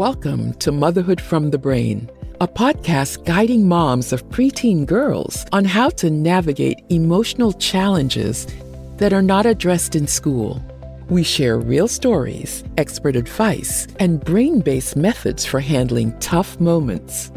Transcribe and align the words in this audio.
Welcome 0.00 0.54
to 0.60 0.72
Motherhood 0.72 1.20
from 1.20 1.50
the 1.50 1.58
Brain, 1.58 2.10
a 2.40 2.48
podcast 2.48 3.26
guiding 3.26 3.68
moms 3.68 4.14
of 4.14 4.26
preteen 4.30 4.86
girls 4.86 5.44
on 5.52 5.66
how 5.66 5.90
to 5.90 6.08
navigate 6.08 6.82
emotional 6.88 7.52
challenges 7.52 8.46
that 8.96 9.12
are 9.12 9.20
not 9.20 9.44
addressed 9.44 9.94
in 9.94 10.06
school. 10.06 10.64
We 11.10 11.22
share 11.22 11.58
real 11.58 11.86
stories, 11.86 12.64
expert 12.78 13.14
advice, 13.14 13.86
and 13.98 14.24
brain 14.24 14.60
based 14.60 14.96
methods 14.96 15.44
for 15.44 15.60
handling 15.60 16.18
tough 16.18 16.58
moments. 16.58 17.30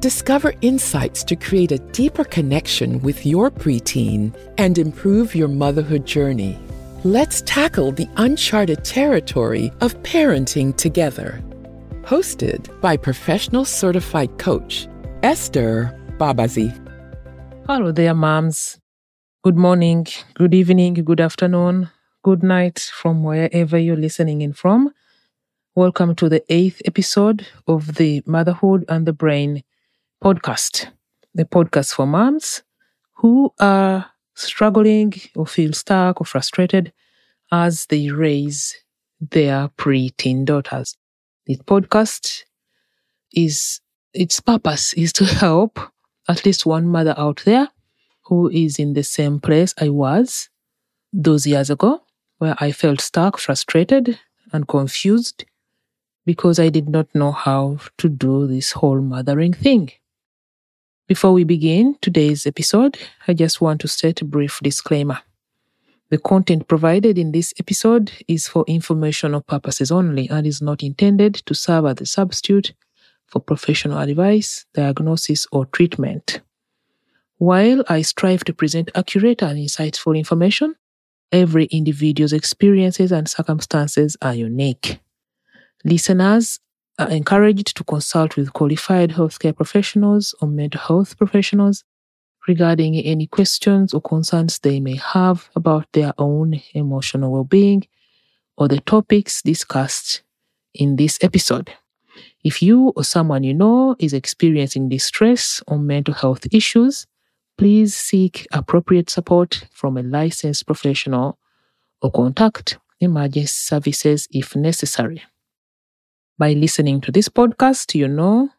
Discover 0.00 0.52
insights 0.60 1.24
to 1.24 1.36
create 1.36 1.72
a 1.72 1.78
deeper 1.78 2.24
connection 2.24 3.00
with 3.00 3.24
your 3.24 3.50
preteen 3.50 4.38
and 4.58 4.76
improve 4.76 5.34
your 5.34 5.48
motherhood 5.48 6.04
journey. 6.04 6.58
Let's 7.02 7.40
tackle 7.46 7.92
the 7.92 8.10
uncharted 8.18 8.84
territory 8.84 9.72
of 9.80 9.94
parenting 10.02 10.76
together. 10.76 11.42
Hosted 12.04 12.68
by 12.82 12.98
professional 12.98 13.64
certified 13.64 14.36
coach 14.38 14.86
Esther 15.22 15.98
Babazi. 16.18 16.68
Hello 17.66 17.92
there, 17.92 18.12
moms. 18.12 18.78
Good 19.42 19.56
morning, 19.56 20.06
good 20.34 20.52
evening, 20.52 20.92
good 21.02 21.18
afternoon, 21.18 21.88
good 22.22 22.42
night 22.42 22.78
from 22.78 23.22
wherever 23.22 23.78
you're 23.78 23.96
listening 23.96 24.42
in 24.42 24.52
from. 24.52 24.92
Welcome 25.74 26.14
to 26.16 26.28
the 26.28 26.44
eighth 26.50 26.82
episode 26.84 27.46
of 27.66 27.94
the 27.94 28.22
Motherhood 28.26 28.84
and 28.86 29.06
the 29.06 29.14
Brain 29.14 29.62
podcast, 30.22 30.88
the 31.34 31.46
podcast 31.46 31.94
for 31.94 32.06
moms 32.06 32.64
who 33.14 33.50
are 33.58 34.10
struggling 34.34 35.14
or 35.34 35.46
feel 35.46 35.72
stuck 35.72 36.20
or 36.20 36.26
frustrated 36.26 36.92
as 37.50 37.86
they 37.86 38.10
raise 38.10 38.76
their 39.22 39.70
preteen 39.78 40.44
daughters. 40.44 40.98
This 41.46 41.58
podcast 41.58 42.44
is 43.32 43.80
its 44.14 44.40
purpose 44.40 44.94
is 44.94 45.12
to 45.14 45.24
help 45.44 45.78
at 46.26 46.46
least 46.46 46.64
one 46.64 46.86
mother 46.86 47.14
out 47.18 47.42
there 47.44 47.68
who 48.22 48.48
is 48.48 48.78
in 48.78 48.94
the 48.94 49.02
same 49.02 49.40
place 49.40 49.74
I 49.78 49.90
was 49.90 50.48
those 51.12 51.46
years 51.46 51.68
ago, 51.68 52.02
where 52.38 52.56
I 52.58 52.72
felt 52.72 53.02
stuck, 53.02 53.38
frustrated, 53.38 54.18
and 54.52 54.66
confused 54.66 55.44
because 56.24 56.58
I 56.58 56.70
did 56.70 56.88
not 56.88 57.14
know 57.14 57.32
how 57.32 57.78
to 57.98 58.08
do 58.08 58.46
this 58.46 58.72
whole 58.72 59.02
mothering 59.02 59.52
thing. 59.52 59.90
Before 61.06 61.34
we 61.34 61.44
begin 61.44 61.98
today's 62.00 62.46
episode, 62.46 62.96
I 63.28 63.34
just 63.34 63.60
want 63.60 63.82
to 63.82 63.88
state 63.88 64.22
a 64.22 64.24
brief 64.24 64.60
disclaimer. 64.62 65.20
The 66.14 66.20
content 66.20 66.68
provided 66.68 67.18
in 67.18 67.32
this 67.32 67.52
episode 67.58 68.12
is 68.28 68.46
for 68.46 68.64
informational 68.68 69.40
purposes 69.40 69.90
only 69.90 70.28
and 70.28 70.46
is 70.46 70.62
not 70.62 70.84
intended 70.84 71.34
to 71.46 71.54
serve 71.56 71.86
as 71.86 72.00
a 72.00 72.06
substitute 72.06 72.72
for 73.26 73.40
professional 73.40 73.98
advice, 73.98 74.64
diagnosis, 74.74 75.48
or 75.50 75.66
treatment. 75.66 76.40
While 77.38 77.82
I 77.88 78.02
strive 78.02 78.44
to 78.44 78.54
present 78.54 78.92
accurate 78.94 79.42
and 79.42 79.58
insightful 79.58 80.16
information, 80.16 80.76
every 81.32 81.64
individual's 81.64 82.32
experiences 82.32 83.10
and 83.10 83.28
circumstances 83.28 84.16
are 84.22 84.36
unique. 84.36 85.00
Listeners 85.84 86.60
are 86.96 87.10
encouraged 87.10 87.76
to 87.76 87.82
consult 87.82 88.36
with 88.36 88.52
qualified 88.52 89.10
healthcare 89.10 89.56
professionals 89.56 90.32
or 90.40 90.46
mental 90.46 90.80
health 90.80 91.18
professionals 91.18 91.82
regarding 92.48 92.96
any 92.96 93.26
questions 93.26 93.94
or 93.94 94.00
concerns 94.00 94.58
they 94.58 94.80
may 94.80 94.96
have 94.96 95.48
about 95.56 95.86
their 95.92 96.12
own 96.18 96.60
emotional 96.74 97.32
well 97.32 97.44
being 97.44 97.82
or 98.56 98.68
the 98.68 98.80
topics 98.80 99.42
discussed 99.42 100.22
in 100.74 100.96
this 100.96 101.18
episode. 101.22 101.72
If 102.44 102.62
you 102.62 102.92
or 102.96 103.04
someone 103.04 103.44
you 103.44 103.54
know 103.54 103.96
is 103.98 104.12
experiencing 104.12 104.88
distress 104.88 105.62
or 105.66 105.78
mental 105.78 106.14
health 106.14 106.46
issues, 106.52 107.06
please 107.58 107.96
seek 107.96 108.46
appropriate 108.52 109.10
support 109.10 109.66
from 109.72 109.96
a 109.96 110.02
licensed 110.02 110.66
professional 110.66 111.38
or 112.02 112.10
contact 112.12 112.78
emergency 113.00 113.48
services 113.48 114.28
if 114.32 114.56
necessary. 114.56 115.22
By 116.38 116.52
listening 116.52 117.00
to 117.02 117.12
this 117.12 117.28
podcast, 117.28 117.94
you 117.94 118.06
know 118.08 118.50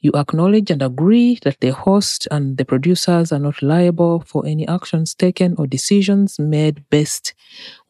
you 0.00 0.12
acknowledge 0.14 0.70
and 0.70 0.82
agree 0.82 1.38
that 1.42 1.60
the 1.60 1.72
host 1.72 2.28
and 2.30 2.56
the 2.56 2.64
producers 2.64 3.32
are 3.32 3.38
not 3.38 3.62
liable 3.62 4.20
for 4.20 4.46
any 4.46 4.66
actions 4.68 5.14
taken 5.14 5.54
or 5.58 5.66
decisions 5.66 6.38
made 6.38 6.88
based 6.90 7.34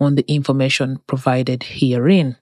on 0.01 0.15
the 0.17 0.25
information 0.33 1.01
provided 1.07 1.63
herein. 1.65 2.37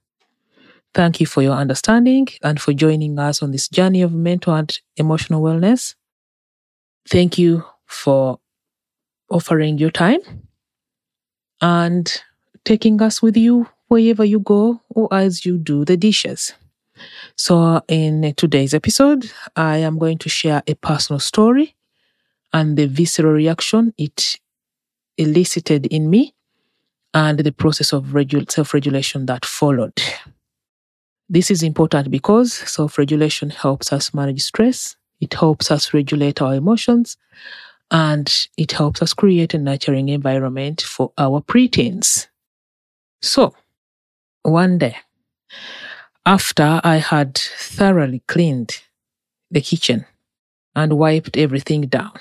Thank 0.95 1.21
you 1.21 1.27
for 1.27 1.43
your 1.43 1.55
understanding 1.55 2.29
and 2.43 2.61
for 2.61 2.73
joining 2.73 3.19
us 3.19 3.43
on 3.43 3.53
this 3.53 3.69
journey 3.69 4.03
of 4.03 4.13
mental 4.13 4.55
and 4.55 4.79
emotional 4.97 5.43
wellness. 5.43 5.95
Thank 7.09 7.39
you 7.39 7.65
for 7.87 8.39
offering 9.31 9.79
your 9.79 9.91
time 9.91 10.21
and 11.61 12.23
taking 12.65 13.01
us 13.03 13.23
with 13.23 13.37
you 13.37 13.69
wherever 13.89 14.25
you 14.25 14.41
go 14.41 14.81
or 14.91 15.13
as 15.13 15.45
you 15.45 15.59
do 15.59 15.85
the 15.85 15.97
dishes. 15.97 16.55
So, 17.37 17.83
in 17.89 18.35
today's 18.37 18.75
episode, 18.75 19.31
I 19.57 19.79
am 19.79 19.99
going 19.99 20.19
to 20.19 20.29
share 20.29 20.63
a 20.67 20.75
personal 20.75 21.21
story 21.21 21.75
and 22.53 22.77
the 22.77 22.87
visceral 22.87 23.33
reaction 23.33 23.95
it 23.99 24.39
elicited 25.19 25.87
in 25.87 26.11
me 26.11 26.35
and 27.15 27.39
the 27.41 27.53
process 27.53 27.93
of 27.93 28.07
regu- 28.07 28.51
self 28.51 28.75
regulation 28.75 29.27
that 29.27 29.45
followed. 29.47 29.95
This 31.29 31.51
is 31.51 31.63
important 31.63 32.11
because 32.11 32.53
self 32.53 32.99
regulation 32.99 33.51
helps 33.51 33.93
us 33.93 34.15
manage 34.15 34.43
stress, 34.43 34.97
it 35.21 35.35
helps 35.35 35.71
us 35.71 35.93
regulate 35.93 36.41
our 36.41 36.55
emotions, 36.55 37.17
and 37.91 38.49
it 38.59 38.73
helps 38.73 39.03
us 39.03 39.15
create 39.15 39.55
a 39.55 39.59
nurturing 39.59 40.09
environment 40.11 40.83
for 40.83 41.13
our 41.19 41.43
preteens. 41.43 42.29
So, 43.23 43.55
one 44.43 44.79
day, 44.79 44.97
after 46.27 46.81
I 46.83 46.97
had 46.97 47.39
thoroughly 47.39 48.21
cleaned 48.27 48.83
the 49.49 49.61
kitchen 49.61 50.05
and 50.75 50.99
wiped 50.99 51.37
everything 51.37 51.83
down. 51.83 52.19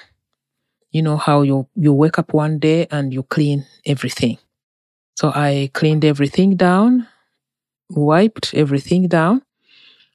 You 0.92 1.02
know 1.02 1.18
how 1.18 1.42
you, 1.42 1.68
you 1.76 1.92
wake 1.92 2.20
up 2.20 2.32
one 2.32 2.60
day 2.60 2.88
and 2.92 3.12
you 3.12 3.24
clean 3.24 3.66
everything. 3.86 4.38
So 5.18 5.32
I 5.34 5.72
cleaned 5.74 6.06
everything 6.06 6.56
down, 6.56 7.08
wiped 7.90 8.54
everything 8.54 9.08
down, 9.08 9.42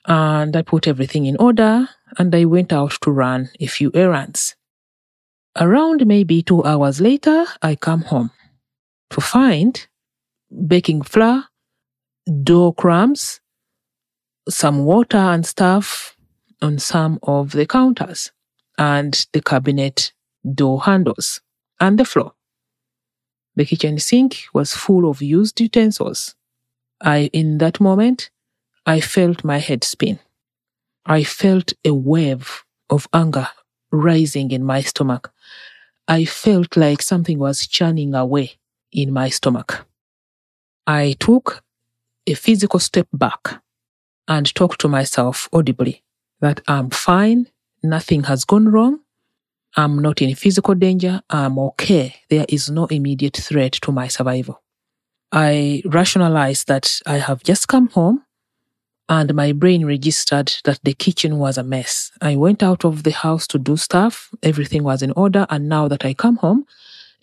and 0.06 0.56
I 0.56 0.62
put 0.62 0.86
everything 0.86 1.26
in 1.26 1.36
order 1.36 1.88
and 2.16 2.34
I 2.34 2.44
went 2.44 2.72
out 2.72 2.92
to 3.02 3.10
run 3.10 3.50
a 3.58 3.66
few 3.66 3.90
errands. 3.92 4.54
Around 5.58 6.06
maybe 6.06 6.42
two 6.42 6.64
hours 6.64 7.00
later, 7.00 7.44
I 7.60 7.74
come 7.74 8.02
home 8.02 8.30
to 9.10 9.20
find 9.20 9.86
baking 10.66 11.02
flour, 11.02 11.46
dough 12.44 12.72
crumbs, 12.72 13.40
some 14.48 14.84
water 14.84 15.18
and 15.18 15.46
stuff 15.46 16.16
on 16.62 16.78
some 16.78 17.18
of 17.22 17.52
the 17.52 17.66
counters 17.66 18.32
and 18.78 19.26
the 19.32 19.42
cabinet 19.42 20.12
door 20.54 20.82
handles 20.82 21.40
and 21.78 21.98
the 21.98 22.04
floor. 22.04 22.32
The 23.56 23.64
kitchen 23.64 23.98
sink 23.98 24.44
was 24.54 24.74
full 24.74 25.08
of 25.08 25.22
used 25.22 25.60
utensils. 25.60 26.34
I, 27.00 27.30
in 27.32 27.58
that 27.58 27.80
moment, 27.80 28.30
I 28.86 29.00
felt 29.00 29.44
my 29.44 29.58
head 29.58 29.84
spin. 29.84 30.18
I 31.04 31.24
felt 31.24 31.72
a 31.84 31.92
wave 31.92 32.64
of 32.88 33.08
anger 33.12 33.48
rising 33.90 34.50
in 34.50 34.64
my 34.64 34.80
stomach. 34.82 35.32
I 36.06 36.24
felt 36.24 36.76
like 36.76 37.02
something 37.02 37.38
was 37.38 37.66
churning 37.66 38.14
away 38.14 38.58
in 38.92 39.12
my 39.12 39.28
stomach. 39.28 39.86
I 40.86 41.16
took 41.18 41.62
a 42.26 42.34
physical 42.34 42.80
step 42.80 43.08
back 43.12 43.62
and 44.30 44.54
talk 44.54 44.78
to 44.78 44.88
myself 44.88 45.48
audibly 45.53 46.03
that 46.41 46.62
I'm 46.68 46.88
fine, 46.88 47.48
nothing 47.82 48.22
has 48.22 48.47
gone 48.47 48.68
wrong, 48.68 49.00
I'm 49.77 49.98
not 49.98 50.22
in 50.22 50.34
physical 50.36 50.74
danger, 50.74 51.21
I'm 51.28 51.59
okay. 51.59 52.15
There 52.30 52.47
is 52.48 52.71
no 52.71 52.86
immediate 52.86 53.36
threat 53.36 53.72
to 53.82 53.92
my 53.92 54.09
survival. 54.09 54.62
I 55.32 55.82
rationalized 55.84 56.68
that 56.68 57.00
I 57.06 57.18
have 57.18 57.42
just 57.42 57.68
come 57.68 57.88
home 57.88 58.24
and 59.09 59.34
my 59.34 59.50
brain 59.53 59.84
registered 59.84 60.53
that 60.65 60.78
the 60.84 60.94
kitchen 60.94 61.38
was 61.38 61.59
a 61.59 61.65
mess. 61.65 62.12
I 62.21 62.36
went 62.36 62.62
out 62.62 62.84
of 62.84 63.03
the 63.03 63.10
house 63.10 63.48
to 63.48 63.59
do 63.59 63.77
stuff, 63.77 64.30
everything 64.44 64.84
was 64.84 65.03
in 65.03 65.10
order, 65.12 65.47
and 65.50 65.68
now 65.68 65.88
that 65.88 66.04
I 66.04 66.15
come 66.15 66.36
home, 66.36 66.65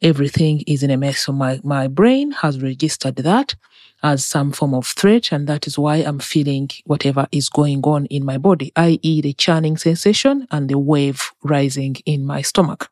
everything 0.02 0.64
is 0.68 0.84
in 0.84 0.92
a 0.92 0.98
mess. 0.98 1.20
So 1.20 1.32
my, 1.32 1.62
my 1.64 1.88
brain 1.88 2.32
has 2.32 2.62
registered 2.62 3.16
that 3.18 3.56
as 4.04 4.26
some 4.26 4.52
form 4.52 4.74
of 4.74 4.88
threat. 4.88 5.32
And 5.32 5.48
that 5.48 5.68
is 5.68 5.78
why 5.78 5.98
I'm 5.98 6.20
feeling 6.20 6.70
whatever 6.86 7.28
is 7.32 7.50
going 7.50 7.82
on 7.84 8.06
in 8.08 8.26
my 8.26 8.38
body, 8.38 8.72
i.e. 8.76 9.22
the 9.22 9.34
churning 9.34 9.78
sensation 9.78 10.48
and 10.52 10.70
the 10.70 10.78
wave 10.78 11.32
rising 11.44 11.98
in 12.06 12.26
my 12.26 12.42
stomach. 12.42 12.90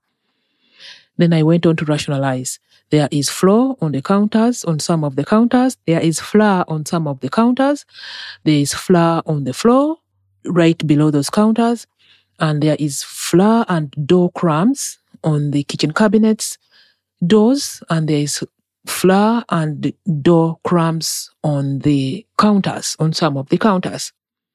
Then 1.18 1.34
I 1.34 1.44
went 1.44 1.66
on 1.66 1.76
to 1.78 1.86
rationalize. 1.86 2.60
There 2.90 3.08
is 3.12 3.30
flour 3.30 3.76
on 3.82 3.94
the 3.94 4.02
counters, 4.02 4.64
on 4.64 4.80
some 4.80 5.04
of 5.04 5.16
the 5.16 5.26
counters. 5.26 5.78
There 5.88 6.00
is 6.00 6.20
flour 6.20 6.66
on 6.68 6.86
some 6.86 7.08
of 7.08 7.20
the 7.20 7.30
counters. 7.30 7.86
There 8.44 8.56
is 8.56 8.74
flour 8.74 9.24
on 9.26 9.44
the 9.44 9.54
floor, 9.54 9.98
right 10.46 10.78
below 10.86 11.10
those 11.12 11.30
counters. 11.30 11.88
And 12.40 12.62
there 12.62 12.76
is 12.78 13.02
flour 13.02 13.66
and 13.70 13.92
dough 14.06 14.30
crumbs 14.30 15.00
on 15.24 15.52
the 15.52 15.64
kitchen 15.64 15.94
cabinets, 15.94 16.58
doors, 17.26 17.82
and 17.90 18.08
there 18.08 18.20
is 18.20 18.44
flour 18.86 19.44
and 19.50 19.94
dough 20.22 20.60
crumbs 20.64 21.30
on 21.44 21.80
the 21.80 22.26
counters, 22.38 22.96
on 23.00 23.14
some 23.14 23.38
of 23.38 23.50
the 23.50 23.58
counters. 23.58 24.12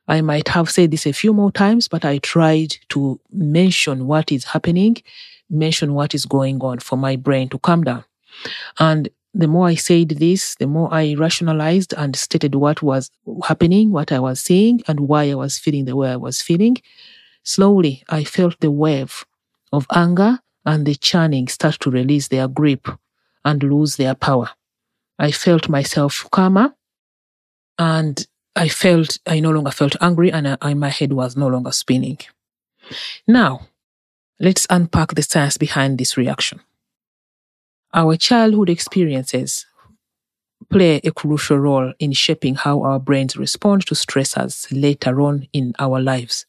I 0.08 0.20
might 0.20 0.48
have 0.48 0.70
said 0.70 0.90
this 0.90 1.06
a 1.06 1.12
few 1.12 1.32
more 1.32 1.52
times, 1.52 1.88
but 1.88 2.04
I 2.04 2.18
tried 2.18 2.76
to 2.90 3.20
mention 3.30 4.06
what 4.06 4.32
is 4.32 4.44
happening, 4.44 4.96
mention 5.48 5.94
what 5.94 6.14
is 6.14 6.26
going 6.26 6.60
on 6.62 6.80
for 6.80 6.96
my 6.96 7.16
brain 7.16 7.48
to 7.50 7.58
calm 7.58 7.84
down. 7.84 8.04
And 8.78 9.08
the 9.32 9.46
more 9.46 9.68
I 9.68 9.76
said 9.76 10.10
this, 10.10 10.56
the 10.56 10.66
more 10.66 10.92
I 10.92 11.14
rationalized 11.14 11.94
and 11.96 12.16
stated 12.16 12.56
what 12.56 12.82
was 12.82 13.10
happening, 13.44 13.92
what 13.92 14.10
I 14.10 14.18
was 14.18 14.40
seeing, 14.40 14.82
and 14.88 15.00
why 15.00 15.30
I 15.30 15.34
was 15.34 15.58
feeling 15.58 15.84
the 15.84 15.94
way 15.94 16.10
I 16.10 16.16
was 16.16 16.42
feeling. 16.42 16.78
Slowly, 17.44 18.02
I 18.08 18.24
felt 18.24 18.58
the 18.60 18.70
wave 18.70 19.24
of 19.72 19.86
anger 19.94 20.40
and 20.66 20.84
the 20.84 20.96
churning 20.96 21.48
start 21.48 21.78
to 21.80 21.90
release 21.90 22.28
their 22.28 22.48
grip 22.48 22.88
and 23.44 23.62
lose 23.62 23.96
their 23.96 24.14
power. 24.14 24.50
I 25.18 25.30
felt 25.32 25.68
myself 25.68 26.26
calmer 26.30 26.74
and 27.78 28.26
I 28.56 28.68
felt, 28.68 29.18
I 29.26 29.40
no 29.40 29.50
longer 29.50 29.70
felt 29.70 29.96
angry 30.00 30.32
and 30.32 30.46
uh, 30.46 30.56
I, 30.60 30.74
my 30.74 30.88
head 30.88 31.12
was 31.12 31.36
no 31.36 31.46
longer 31.48 31.72
spinning. 31.72 32.18
Now, 33.26 33.68
let's 34.38 34.66
unpack 34.70 35.14
the 35.14 35.22
science 35.22 35.56
behind 35.56 35.98
this 35.98 36.16
reaction. 36.16 36.60
Our 37.92 38.16
childhood 38.16 38.70
experiences 38.70 39.66
play 40.68 41.00
a 41.04 41.10
crucial 41.10 41.58
role 41.58 41.92
in 41.98 42.12
shaping 42.12 42.54
how 42.54 42.82
our 42.82 42.98
brains 43.00 43.36
respond 43.36 43.86
to 43.86 43.94
stressors 43.94 44.66
later 44.70 45.20
on 45.20 45.48
in 45.52 45.74
our 45.78 46.00
lives. 46.00 46.46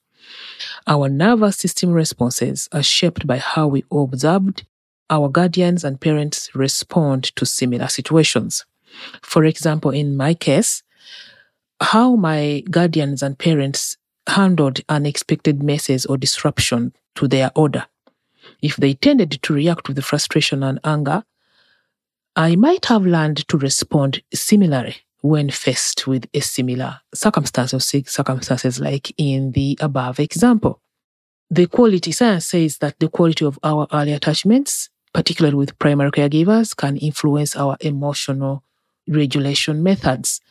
Our 0.88 1.10
nervous 1.10 1.58
system 1.58 1.92
responses 1.92 2.70
are 2.72 2.84
shaped 2.84 3.26
by 3.26 3.38
how 3.38 3.68
we 3.68 3.84
observed 3.92 4.66
our 5.12 5.30
guardians 5.30 5.84
and 5.84 6.02
parents 6.02 6.50
respond 6.56 7.36
to 7.36 7.46
similar 7.46 7.88
situations. 7.88 8.66
For 9.22 9.44
example, 9.44 9.92
in 9.92 10.18
my 10.18 10.34
case, 10.34 10.82
how 11.82 12.16
my 12.16 12.64
guardians 12.72 13.22
and 13.22 13.38
parents 13.38 13.98
handled 14.28 14.80
unexpected 14.88 15.62
messes 15.62 16.06
or 16.06 16.18
disruption 16.18 16.94
to 17.16 17.28
their 17.28 17.52
order. 17.56 17.86
If 18.62 18.78
they 18.78 18.94
tended 18.94 19.32
to 19.44 19.54
react 19.54 19.88
with 19.88 20.04
frustration 20.04 20.64
and 20.64 20.80
anger, 20.84 21.24
I 22.36 22.56
might 22.56 22.86
have 22.86 23.06
learned 23.06 23.48
to 23.50 23.58
respond 23.58 24.22
similarly 24.34 24.96
when 25.22 25.50
faced 25.50 26.08
with 26.08 26.28
a 26.34 26.40
similar 26.40 27.02
circumstance 27.14 27.74
or 27.74 27.80
circumstances 27.80 28.80
like 28.80 29.14
in 29.18 29.52
the 29.52 29.78
above 29.82 30.20
example. 30.20 30.82
The 31.50 31.68
quality 31.68 32.12
science 32.12 32.46
says 32.46 32.78
that 32.78 33.00
the 33.00 33.10
quality 33.10 33.46
of 33.46 33.60
our 33.64 33.86
early 33.92 34.14
attachments, 34.14 34.90
particularly 35.14 35.56
with 35.56 35.78
primary 35.80 36.12
caregivers, 36.12 36.76
can 36.76 36.98
influence 36.98 37.56
our 37.56 37.78
emotional 37.82 38.64
regulation 39.08 39.84
methods. 39.84 40.42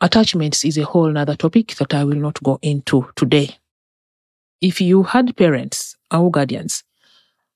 Attachments 0.00 0.64
is 0.64 0.78
a 0.78 0.84
whole 0.84 1.16
other 1.16 1.36
topic 1.36 1.74
that 1.76 1.94
I 1.94 2.04
will 2.04 2.16
not 2.16 2.42
go 2.42 2.58
into 2.62 3.08
today. 3.16 3.58
If 4.60 4.80
you 4.80 5.04
had 5.04 5.36
parents 5.36 5.96
or 6.10 6.30
guardians 6.30 6.82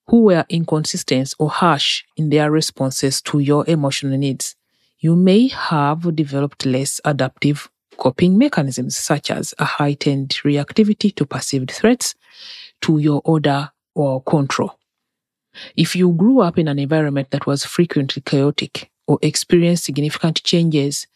who 0.08 0.24
were 0.24 0.44
inconsistent 0.48 1.34
or 1.38 1.50
harsh 1.50 2.04
in 2.16 2.30
their 2.30 2.50
responses 2.50 3.20
to 3.22 3.38
your 3.40 3.64
emotional 3.68 4.16
needs, 4.18 4.56
you 5.00 5.14
may 5.16 5.48
have 5.48 6.16
developed 6.16 6.66
less 6.66 7.00
adaptive 7.04 7.70
coping 7.98 8.38
mechanisms 8.38 8.96
such 8.96 9.30
as 9.30 9.54
a 9.58 9.64
heightened 9.64 10.30
reactivity 10.44 11.14
to 11.14 11.26
perceived 11.26 11.70
threats 11.70 12.14
to 12.82 12.98
your 12.98 13.20
order 13.24 13.70
or 13.94 14.22
control. 14.22 14.77
If 15.76 15.96
you 15.96 16.12
grew 16.12 16.40
up 16.40 16.58
in 16.58 16.68
an 16.68 16.78
environment 16.78 17.30
that 17.30 17.46
was 17.46 17.64
frequently 17.64 18.22
chaotic 18.22 18.90
or 19.06 19.18
experienced 19.22 19.84
significant 19.84 20.42
changes 20.44 21.06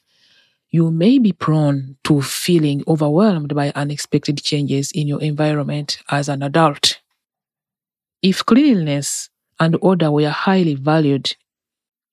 you 0.73 0.91
may 0.91 1.19
be 1.19 1.33
prone 1.33 1.97
to 2.03 2.23
feeling 2.23 2.83
overwhelmed 2.89 3.55
by 3.55 3.71
unexpected 3.75 4.43
changes 4.43 4.91
in 4.93 5.07
your 5.07 5.21
environment 5.21 5.99
as 6.09 6.31
an 6.31 6.43
adult. 6.43 6.99
If 8.23 8.45
cleanliness 8.47 9.29
and 9.61 9.77
order 9.83 10.11
were 10.11 10.31
highly 10.31 10.75
valued 10.75 11.37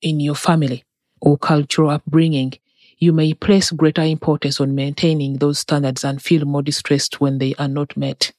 in 0.01 0.19
your 0.19 0.35
family 0.35 0.83
or 1.21 1.37
cultural 1.37 1.89
upbringing, 1.91 2.53
you 2.97 3.13
may 3.13 3.33
place 3.33 3.71
greater 3.71 4.03
importance 4.03 4.59
on 4.59 4.75
maintaining 4.75 5.37
those 5.37 5.59
standards 5.59 6.03
and 6.03 6.21
feel 6.21 6.45
more 6.45 6.61
distressed 6.61 7.21
when 7.21 7.37
they 7.37 7.55
are 7.55 7.69
not 7.69 7.95
met. 7.95 8.33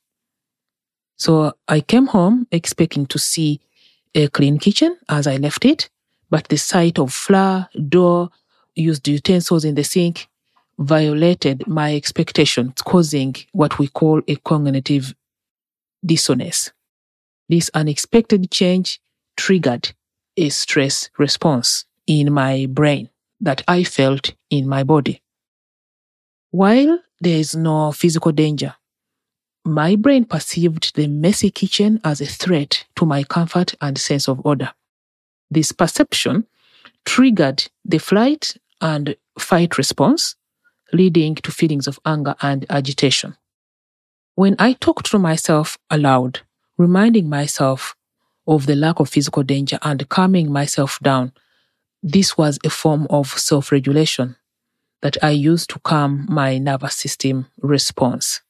So 1.16 1.54
I 1.68 1.80
came 1.80 2.06
home 2.08 2.46
expecting 2.50 3.06
to 3.06 3.18
see 3.18 3.60
a 4.14 4.28
clean 4.28 4.58
kitchen 4.58 4.96
as 5.08 5.26
I 5.26 5.36
left 5.36 5.64
it, 5.64 5.88
but 6.30 6.48
the 6.48 6.58
sight 6.58 6.98
of 6.98 7.12
flour, 7.12 7.68
dough, 7.88 8.30
used 8.74 9.06
utensils 9.08 9.64
in 9.64 9.74
the 9.74 9.84
sink 9.84 10.28
violated 10.78 11.66
my 11.66 11.94
expectations, 11.94 12.80
causing 12.82 13.34
what 13.52 13.78
we 13.78 13.88
call 13.88 14.22
a 14.28 14.36
cognitive 14.36 15.14
dissonance. 16.04 16.72
This 17.48 17.70
unexpected 17.74 18.50
change 18.50 19.00
triggered 19.36 19.92
a 20.36 20.48
stress 20.48 21.10
response 21.18 21.84
in 22.06 22.32
my 22.32 22.66
brain 22.66 23.10
that 23.40 23.62
I 23.68 23.84
felt 23.84 24.34
in 24.50 24.68
my 24.68 24.84
body. 24.84 25.22
While 26.50 27.00
there 27.20 27.38
is 27.38 27.54
no 27.54 27.92
physical 27.92 28.32
danger, 28.32 28.74
my 29.64 29.94
brain 29.96 30.24
perceived 30.24 30.94
the 30.94 31.06
messy 31.06 31.50
kitchen 31.50 32.00
as 32.04 32.20
a 32.20 32.26
threat 32.26 32.84
to 32.96 33.04
my 33.04 33.22
comfort 33.22 33.74
and 33.80 33.98
sense 33.98 34.28
of 34.28 34.40
order. 34.44 34.72
This 35.50 35.72
perception 35.72 36.46
triggered 37.04 37.68
the 37.84 37.98
flight 37.98 38.56
and 38.80 39.16
fight 39.38 39.76
response, 39.76 40.36
leading 40.92 41.34
to 41.36 41.50
feelings 41.50 41.86
of 41.86 42.00
anger 42.06 42.34
and 42.40 42.64
agitation. 42.70 43.36
When 44.34 44.56
I 44.58 44.72
talked 44.74 45.10
to 45.10 45.18
myself 45.18 45.78
aloud, 45.90 46.40
reminding 46.78 47.28
myself 47.28 47.94
of 48.46 48.66
the 48.66 48.76
lack 48.76 49.00
of 49.00 49.08
physical 49.08 49.42
danger 49.42 49.78
and 49.82 50.08
calming 50.08 50.50
myself 50.50 50.98
down, 51.02 51.32
this 52.02 52.38
was 52.38 52.58
a 52.64 52.70
form 52.70 53.06
of 53.10 53.28
self 53.38 53.70
regulation 53.70 54.36
that 55.02 55.16
I 55.22 55.30
used 55.30 55.70
to 55.70 55.78
calm 55.80 56.26
my 56.28 56.58
nervous 56.58 56.94
system 56.94 57.46
response. 57.60 58.40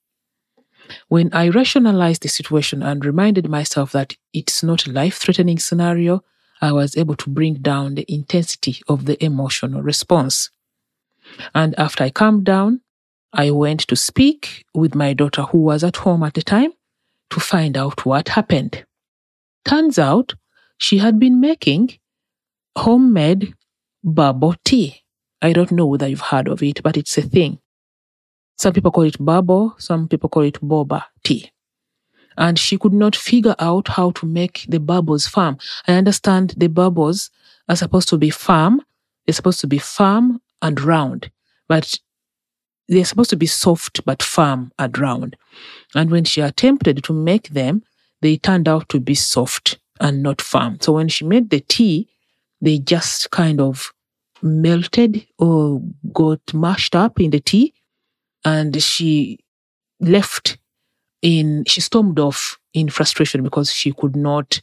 When 1.08 1.32
I 1.32 1.48
rationalized 1.48 2.22
the 2.22 2.28
situation 2.28 2.82
and 2.82 3.04
reminded 3.04 3.48
myself 3.48 3.92
that 3.92 4.16
it's 4.32 4.62
not 4.62 4.86
a 4.86 4.92
life 4.92 5.16
threatening 5.16 5.58
scenario, 5.58 6.22
I 6.60 6.72
was 6.72 6.96
able 6.96 7.16
to 7.16 7.30
bring 7.30 7.54
down 7.54 7.94
the 7.94 8.04
intensity 8.12 8.80
of 8.88 9.06
the 9.06 9.22
emotional 9.24 9.82
response. 9.82 10.50
And 11.54 11.78
after 11.78 12.04
I 12.04 12.10
calmed 12.10 12.44
down, 12.44 12.80
I 13.32 13.50
went 13.50 13.80
to 13.88 13.96
speak 13.96 14.64
with 14.74 14.94
my 14.94 15.12
daughter 15.12 15.42
who 15.42 15.58
was 15.58 15.84
at 15.84 15.96
home 15.98 16.22
at 16.22 16.34
the 16.34 16.42
time 16.42 16.72
to 17.30 17.40
find 17.40 17.76
out 17.76 18.04
what 18.04 18.30
happened. 18.30 18.84
Turns 19.64 19.98
out 19.98 20.34
she 20.78 20.98
had 20.98 21.18
been 21.18 21.40
making 21.40 21.98
homemade 22.76 23.54
bubble 24.02 24.56
tea. 24.64 25.02
I 25.40 25.52
don't 25.52 25.72
know 25.72 25.86
whether 25.86 26.08
you've 26.08 26.20
heard 26.20 26.48
of 26.48 26.62
it, 26.62 26.82
but 26.82 26.96
it's 26.96 27.16
a 27.16 27.22
thing. 27.22 27.60
Some 28.60 28.74
people 28.74 28.90
call 28.90 29.04
it 29.04 29.24
bubble, 29.24 29.74
some 29.78 30.06
people 30.06 30.28
call 30.28 30.42
it 30.42 30.60
boba 30.60 31.04
tea 31.24 31.50
and 32.36 32.58
she 32.58 32.78
could 32.78 32.92
not 32.92 33.14
figure 33.14 33.54
out 33.58 33.88
how 33.88 34.10
to 34.12 34.26
make 34.26 34.64
the 34.68 34.80
bubbles 34.80 35.26
firm. 35.26 35.58
I 35.86 35.94
understand 35.94 36.54
the 36.56 36.68
bubbles 36.68 37.30
are 37.68 37.76
supposed 37.76 38.08
to 38.08 38.18
be 38.18 38.30
firm. 38.30 38.82
They're 39.26 39.34
supposed 39.34 39.60
to 39.60 39.66
be 39.66 39.78
firm 39.78 40.40
and 40.62 40.80
round, 40.80 41.30
but 41.68 41.94
they're 42.88 43.04
supposed 43.04 43.30
to 43.30 43.36
be 43.36 43.46
soft 43.46 44.04
but 44.04 44.22
firm 44.22 44.72
and 44.78 44.96
round. 44.98 45.36
And 45.94 46.10
when 46.10 46.24
she 46.24 46.40
attempted 46.40 47.04
to 47.04 47.12
make 47.12 47.50
them, 47.50 47.82
they 48.22 48.36
turned 48.36 48.68
out 48.68 48.88
to 48.88 49.00
be 49.00 49.14
soft 49.14 49.78
and 50.00 50.22
not 50.22 50.40
firm. 50.40 50.78
So 50.80 50.92
when 50.94 51.08
she 51.08 51.24
made 51.24 51.50
the 51.50 51.60
tea, 51.60 52.08
they 52.60 52.78
just 52.78 53.30
kind 53.30 53.60
of 53.60 53.92
melted 54.42 55.26
or 55.38 55.82
got 56.12 56.40
mashed 56.54 56.96
up 56.96 57.20
in 57.20 57.30
the 57.30 57.40
tea. 57.40 57.74
And 58.44 58.82
she 58.82 59.38
left 60.00 60.58
in 61.22 61.64
she 61.66 61.80
stormed 61.80 62.18
off 62.18 62.58
in 62.74 62.88
frustration 62.88 63.42
because 63.42 63.72
she 63.72 63.92
could 63.92 64.16
not 64.16 64.60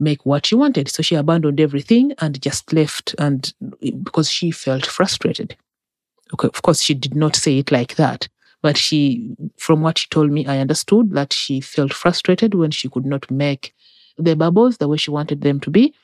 make 0.00 0.26
what 0.26 0.46
she 0.46 0.54
wanted. 0.54 0.88
So 0.88 1.02
she 1.02 1.14
abandoned 1.16 1.60
everything 1.60 2.12
and 2.20 2.40
just 2.42 2.72
left 2.72 3.14
and 3.18 3.52
because 4.02 4.30
she 4.30 4.50
felt 4.50 4.86
frustrated. 4.86 5.56
Okay, 6.34 6.48
of 6.48 6.62
course 6.62 6.80
she 6.82 6.94
did 6.94 7.14
not 7.14 7.36
say 7.36 7.58
it 7.58 7.70
like 7.72 7.96
that, 7.96 8.28
but 8.62 8.76
she 8.76 9.36
from 9.58 9.82
what 9.82 9.98
she 9.98 10.08
told 10.10 10.30
me 10.30 10.46
I 10.46 10.58
understood 10.58 11.12
that 11.12 11.32
she 11.32 11.60
felt 11.60 11.92
frustrated 11.92 12.54
when 12.54 12.70
she 12.70 12.88
could 12.88 13.06
not 13.06 13.30
make 13.30 13.74
the 14.18 14.36
bubbles 14.36 14.78
the 14.78 14.88
way 14.88 14.96
she 14.96 15.10
wanted 15.10 15.42
them 15.42 15.60
to 15.60 15.70
be 15.70 15.94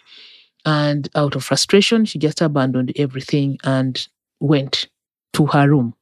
And 0.65 1.09
out 1.15 1.37
of 1.37 1.45
frustration, 1.45 2.05
she 2.05 2.19
just 2.19 2.41
abandoned 2.41 2.93
everything 2.97 3.59
and 3.65 4.07
went 4.41 4.89
to 5.35 5.47
her 5.47 5.69
room. 5.71 5.95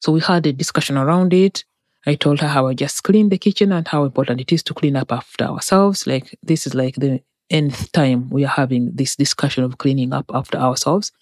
So 0.00 0.12
we 0.12 0.20
had 0.20 0.46
a 0.46 0.52
discussion 0.52 0.96
around 0.96 1.32
it. 1.32 1.64
I 2.06 2.14
told 2.14 2.40
her 2.40 2.48
how 2.48 2.66
I 2.66 2.74
just 2.74 3.02
cleaned 3.02 3.30
the 3.30 3.38
kitchen 3.38 3.72
and 3.72 3.86
how 3.86 4.04
important 4.04 4.40
it 4.40 4.52
is 4.52 4.62
to 4.64 4.74
clean 4.74 4.96
up 4.96 5.12
after 5.12 5.44
ourselves. 5.44 6.06
Like 6.06 6.38
this 6.42 6.66
is 6.66 6.74
like 6.74 6.96
the 6.96 7.22
nth 7.50 7.92
time 7.92 8.30
we 8.30 8.44
are 8.44 8.48
having 8.48 8.92
this 8.94 9.16
discussion 9.16 9.64
of 9.64 9.78
cleaning 9.78 10.12
up 10.12 10.30
after 10.32 10.56
ourselves. 10.56 11.12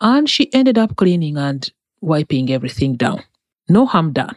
And 0.00 0.28
she 0.28 0.52
ended 0.52 0.78
up 0.78 0.96
cleaning 0.96 1.36
and 1.36 1.70
wiping 2.00 2.50
everything 2.50 2.96
down. 2.96 3.22
No 3.68 3.86
harm 3.86 4.12
done. 4.12 4.36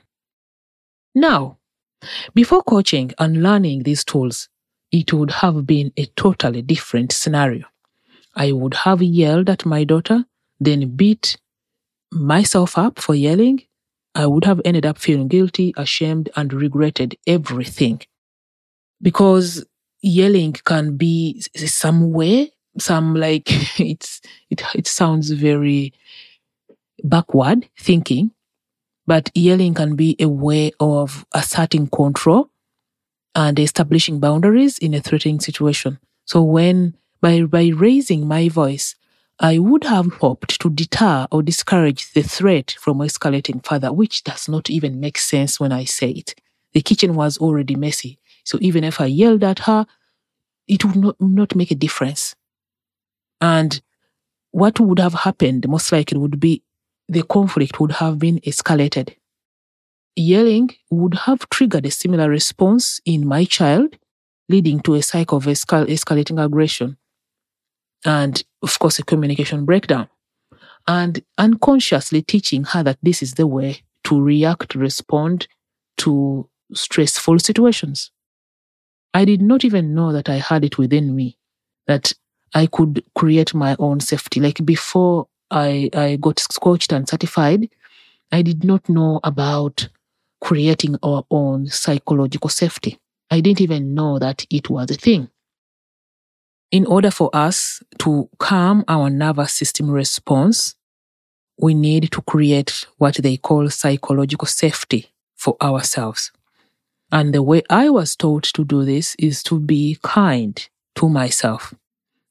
Now, 1.15 1.58
before 2.34 2.63
coaching 2.63 3.12
and 3.17 3.43
learning 3.43 3.84
these 3.84 4.03
tools, 4.03 4.48
it 4.91 5.12
would 5.13 5.31
have 5.31 5.65
been 5.65 5.91
a 5.98 6.05
totally 6.15 6.62
different 6.62 7.12
scenario. 7.12 7.65
I 8.36 8.51
would 8.51 8.74
have 8.74 9.01
yelled 9.01 9.50
at 9.50 9.65
my 9.65 9.84
daughter, 9.84 10.25
then 10.60 10.96
beat 10.96 11.38
myself 12.12 12.77
up 12.77 13.00
for 13.00 13.15
yelling. 13.15 13.63
I 14.15 14.25
would 14.27 14.45
have 14.45 14.61
ended 14.65 14.85
up 14.85 14.97
feeling 14.97 15.27
guilty, 15.27 15.73
ashamed, 15.77 16.29
and 16.35 16.53
regretted 16.53 17.17
everything. 17.27 18.01
Because 19.01 19.65
yelling 20.01 20.53
can 20.53 20.97
be 20.97 21.41
some 21.55 22.11
way, 22.11 22.51
some 22.77 23.15
like 23.15 23.47
it's 23.79 24.21
it 24.49 24.61
it 24.75 24.87
sounds 24.87 25.31
very 25.31 25.93
backward 27.03 27.67
thinking, 27.77 28.31
but 29.07 29.31
yelling 29.35 29.73
can 29.73 29.95
be 29.95 30.17
a 30.19 30.27
way 30.29 30.71
of 30.79 31.25
asserting 31.33 31.87
control 31.87 32.49
and 33.35 33.59
establishing 33.59 34.19
boundaries 34.19 34.77
in 34.79 34.93
a 34.93 35.01
threatening 35.01 35.39
situation. 35.39 35.99
So 36.25 36.43
when 36.43 36.95
by 37.21 37.43
by 37.43 37.69
raising 37.69 38.27
my 38.27 38.49
voice, 38.49 38.95
I 39.41 39.58
would 39.58 39.86
have 39.86 40.12
hoped 40.15 40.60
to 40.60 40.69
deter 40.69 41.25
or 41.31 41.41
discourage 41.41 42.12
the 42.12 42.24
threat 42.24 42.75
from 42.77 42.98
escalating 42.98 43.65
further, 43.65 43.93
which 43.93 44.25
does 44.25 44.50
not 44.50 44.69
even 44.69 45.00
make 45.00 45.17
sense 45.17 45.60
when 45.60 45.72
I 45.72 45.86
say 45.86 46.10
it. 46.10 46.36
The 46.74 46.81
kitchen 46.81 47.15
was 47.15 47.38
already 47.38 47.75
messy. 47.75 48.19
So 48.43 48.58
even 48.60 48.84
if 48.84 49.00
I 49.00 49.05
yelled 49.05 49.46
at 49.46 49.60
her, 49.60 49.86
it 50.67 50.84
would 50.84 50.98
not, 50.98 51.15
not 51.22 51.55
make 51.55 51.72
a 51.72 51.75
difference. 51.75 52.36
And 53.39 53.81
what 54.51 54.77
would 54.79 55.00
have 55.00 55.13
happened 55.13 55.69
most 55.69 55.91
likely 55.93 56.17
would 56.17 56.39
be 56.39 56.62
the 57.08 57.24
conflict 57.24 57.79
would 57.79 57.93
have 57.93 58.19
been 58.19 58.39
escalated. 58.41 59.15
Yelling 60.17 60.72
would 60.91 61.13
have 61.13 61.48
triggered 61.50 61.86
a 61.86 61.91
similar 61.91 62.29
response 62.29 63.00
in 63.05 63.25
my 63.25 63.46
child, 63.46 63.96
leading 64.50 64.81
to 64.81 64.96
a 64.96 65.01
cycle 65.01 65.38
of 65.38 65.46
escal- 65.46 65.88
escalating 65.88 66.43
aggression 66.43 66.98
and, 68.06 68.44
of 68.62 68.77
course, 68.79 69.00
a 69.00 69.03
communication 69.03 69.65
breakdown. 69.65 70.08
And 70.88 71.24
unconsciously 71.38 72.22
teaching 72.22 72.63
her 72.63 72.84
that 72.84 72.98
this 73.03 73.22
is 73.22 73.34
the 73.34 73.48
way 73.48 73.84
to 74.06 74.20
react, 74.22 74.75
respond 74.75 75.48
to 75.98 76.50
stressful 76.74 77.39
situations. 77.39 78.12
I 79.13 79.25
did 79.25 79.41
not 79.41 79.65
even 79.65 79.94
know 79.94 80.12
that 80.13 80.29
I 80.29 80.36
had 80.36 80.63
it 80.63 80.77
within 80.77 81.15
me, 81.15 81.38
that 81.88 82.13
I 82.53 82.68
could 82.68 83.03
create 83.15 83.53
my 83.53 83.75
own 83.79 84.00
safety. 84.00 84.39
Like 84.39 84.63
before 84.65 85.27
I, 85.51 85.89
I 85.94 86.15
got 86.15 86.44
coached 86.62 86.91
and 86.91 87.08
certified, 87.08 87.70
I 88.32 88.41
did 88.41 88.63
not 88.63 88.88
know 88.88 89.20
about 89.24 89.89
creating 90.41 90.96
our 91.03 91.25
own 91.29 91.68
psychological 91.68 92.50
safety. 92.50 93.00
I 93.32 93.41
didn't 93.41 93.62
even 93.62 93.94
know 93.94 94.20
that 94.20 94.46
it 94.50 94.70
was 94.70 94.89
a 94.89 94.96
thing. 94.96 95.29
In 96.71 96.85
order 96.85 97.09
for 97.09 97.31
us 97.33 97.81
to 97.99 98.29
calm 98.38 98.85
our 98.88 99.09
nervous 99.09 99.53
system 99.53 99.89
response, 99.89 100.75
we 101.57 101.73
need 101.73 102.11
to 102.11 102.21
create 102.21 102.85
what 102.97 103.15
they 103.15 103.38
call 103.38 103.69
psychological 103.71 104.45
safety 104.45 105.09
for 105.35 105.57
ourselves. 105.63 106.31
And 107.11 107.33
the 107.33 107.41
way 107.41 107.63
I 107.71 107.89
was 107.89 108.15
taught 108.15 108.43
to 108.43 108.63
do 108.63 108.85
this 108.85 109.15
is 109.17 109.41
to 109.43 109.59
be 109.59 109.97
kind 110.03 110.69
to 110.95 111.09
myself. 111.09 111.73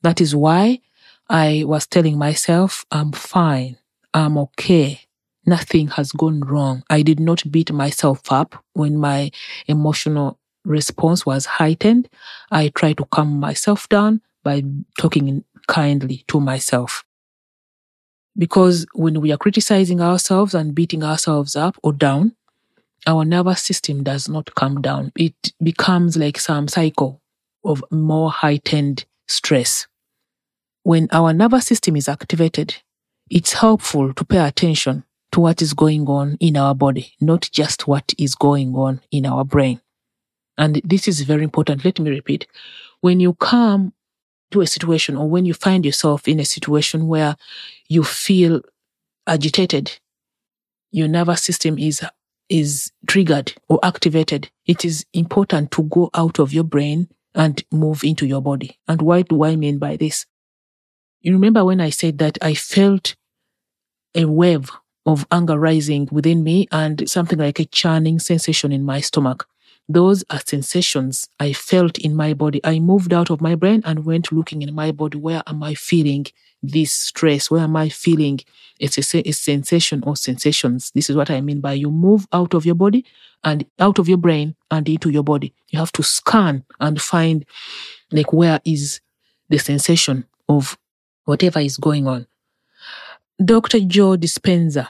That 0.02 0.20
is 0.20 0.36
why 0.36 0.82
I 1.28 1.64
was 1.66 1.88
telling 1.88 2.16
myself, 2.16 2.86
I'm 2.92 3.10
fine. 3.10 3.76
I'm 4.14 4.38
okay. 4.38 5.00
Nothing 5.46 5.88
has 5.88 6.12
gone 6.12 6.40
wrong. 6.40 6.84
I 6.88 7.02
did 7.02 7.18
not 7.18 7.42
beat 7.50 7.72
myself 7.72 8.30
up 8.30 8.64
when 8.74 8.98
my 8.98 9.32
emotional 9.66 10.38
response 10.64 11.26
was 11.26 11.46
heightened. 11.46 12.08
I 12.52 12.68
tried 12.68 12.98
to 12.98 13.04
calm 13.06 13.40
myself 13.40 13.88
down 13.88 14.20
by 14.44 14.62
talking 14.98 15.44
kindly 15.66 16.24
to 16.28 16.40
myself. 16.40 17.04
Because 18.36 18.86
when 18.94 19.20
we 19.20 19.32
are 19.32 19.36
criticizing 19.36 20.00
ourselves 20.00 20.54
and 20.54 20.74
beating 20.74 21.02
ourselves 21.02 21.56
up 21.56 21.76
or 21.82 21.92
down, 21.92 22.36
our 23.06 23.24
nervous 23.24 23.62
system 23.62 24.04
does 24.04 24.28
not 24.28 24.54
calm 24.54 24.80
down. 24.80 25.12
It 25.16 25.52
becomes 25.62 26.16
like 26.16 26.38
some 26.38 26.68
cycle 26.68 27.20
of 27.64 27.84
more 27.90 28.30
heightened 28.30 29.04
stress. 29.26 29.86
When 30.82 31.08
our 31.12 31.32
nervous 31.32 31.66
system 31.66 31.96
is 31.96 32.08
activated, 32.08 32.76
it's 33.30 33.54
helpful 33.54 34.14
to 34.14 34.24
pay 34.24 34.38
attention 34.38 35.04
to 35.32 35.40
what 35.40 35.60
is 35.60 35.74
going 35.74 36.06
on 36.06 36.36
in 36.40 36.56
our 36.56 36.74
body, 36.74 37.12
not 37.20 37.48
just 37.52 37.86
what 37.86 38.14
is 38.16 38.34
going 38.34 38.74
on 38.74 39.00
in 39.10 39.26
our 39.26 39.44
brain. 39.44 39.80
And 40.56 40.80
this 40.84 41.06
is 41.06 41.20
very 41.20 41.44
important. 41.44 41.84
Let 41.84 42.00
me 42.00 42.10
repeat. 42.10 42.46
When 43.00 43.20
you 43.20 43.34
come 43.34 43.92
to 44.50 44.60
a 44.60 44.66
situation 44.66 45.16
or 45.16 45.28
when 45.28 45.44
you 45.44 45.54
find 45.54 45.84
yourself 45.84 46.26
in 46.26 46.40
a 46.40 46.44
situation 46.44 47.06
where 47.06 47.36
you 47.88 48.04
feel 48.04 48.60
agitated, 49.26 49.98
your 50.90 51.08
nervous 51.08 51.42
system 51.42 51.78
is 51.78 52.04
is 52.48 52.92
triggered 53.06 53.54
or 53.68 53.78
activated, 53.82 54.50
it 54.66 54.84
is 54.84 55.04
important 55.12 55.70
to 55.70 55.82
go 55.84 56.08
out 56.14 56.38
of 56.38 56.52
your 56.52 56.64
brain 56.64 57.08
and 57.34 57.62
move 57.70 58.02
into 58.02 58.26
your 58.26 58.40
body. 58.40 58.78
And 58.88 59.02
what 59.02 59.28
do 59.28 59.44
I 59.44 59.54
mean 59.54 59.78
by 59.78 59.96
this? 59.96 60.24
You 61.20 61.32
remember 61.32 61.64
when 61.64 61.80
I 61.80 61.90
said 61.90 62.18
that 62.18 62.38
I 62.40 62.54
felt 62.54 63.16
a 64.14 64.24
wave 64.24 64.70
of 65.04 65.26
anger 65.30 65.58
rising 65.58 66.08
within 66.10 66.42
me 66.42 66.68
and 66.70 67.08
something 67.08 67.38
like 67.38 67.58
a 67.58 67.64
churning 67.64 68.18
sensation 68.18 68.72
in 68.72 68.82
my 68.82 69.00
stomach. 69.00 69.46
Those 69.88 70.22
are 70.28 70.40
sensations 70.44 71.28
I 71.40 71.54
felt 71.54 71.96
in 71.98 72.14
my 72.14 72.34
body. 72.34 72.60
I 72.62 72.78
moved 72.78 73.12
out 73.14 73.30
of 73.30 73.40
my 73.40 73.54
brain 73.54 73.80
and 73.86 74.04
went 74.04 74.30
looking 74.30 74.60
in 74.60 74.74
my 74.74 74.92
body. 74.92 75.16
Where 75.16 75.42
am 75.46 75.62
I 75.62 75.74
feeling 75.74 76.26
this 76.62 76.92
stress? 76.92 77.50
Where 77.50 77.62
am 77.62 77.74
I 77.74 77.88
feeling 77.88 78.40
it's 78.78 78.98
a, 78.98 79.28
a 79.28 79.32
sensation 79.32 80.02
or 80.04 80.14
sensations? 80.14 80.90
This 80.94 81.08
is 81.08 81.16
what 81.16 81.30
I 81.30 81.40
mean 81.40 81.60
by 81.62 81.72
you 81.72 81.90
move 81.90 82.26
out 82.34 82.52
of 82.52 82.66
your 82.66 82.74
body 82.74 83.06
and 83.42 83.64
out 83.78 83.98
of 83.98 84.08
your 84.08 84.18
brain 84.18 84.56
and 84.70 84.86
into 84.86 85.08
your 85.08 85.22
body. 85.22 85.54
You 85.68 85.78
have 85.78 85.92
to 85.92 86.02
scan 86.02 86.64
and 86.80 87.00
find 87.00 87.46
like 88.12 88.30
where 88.30 88.60
is 88.66 89.00
the 89.48 89.58
sensation 89.58 90.26
of 90.50 90.76
whatever 91.24 91.60
is 91.60 91.78
going 91.78 92.06
on. 92.06 92.26
Dr. 93.42 93.80
Joe 93.80 94.18
Dispenza 94.18 94.88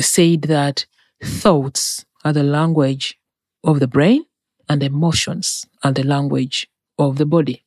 said 0.00 0.42
that 0.42 0.86
thoughts 1.22 2.04
are 2.24 2.32
the 2.32 2.42
language 2.42 3.20
of 3.62 3.78
the 3.78 3.86
brain 3.86 4.24
and 4.68 4.82
emotions 4.82 5.66
and 5.82 5.96
the 5.96 6.04
language 6.04 6.68
of 6.98 7.16
the 7.16 7.26
body. 7.26 7.64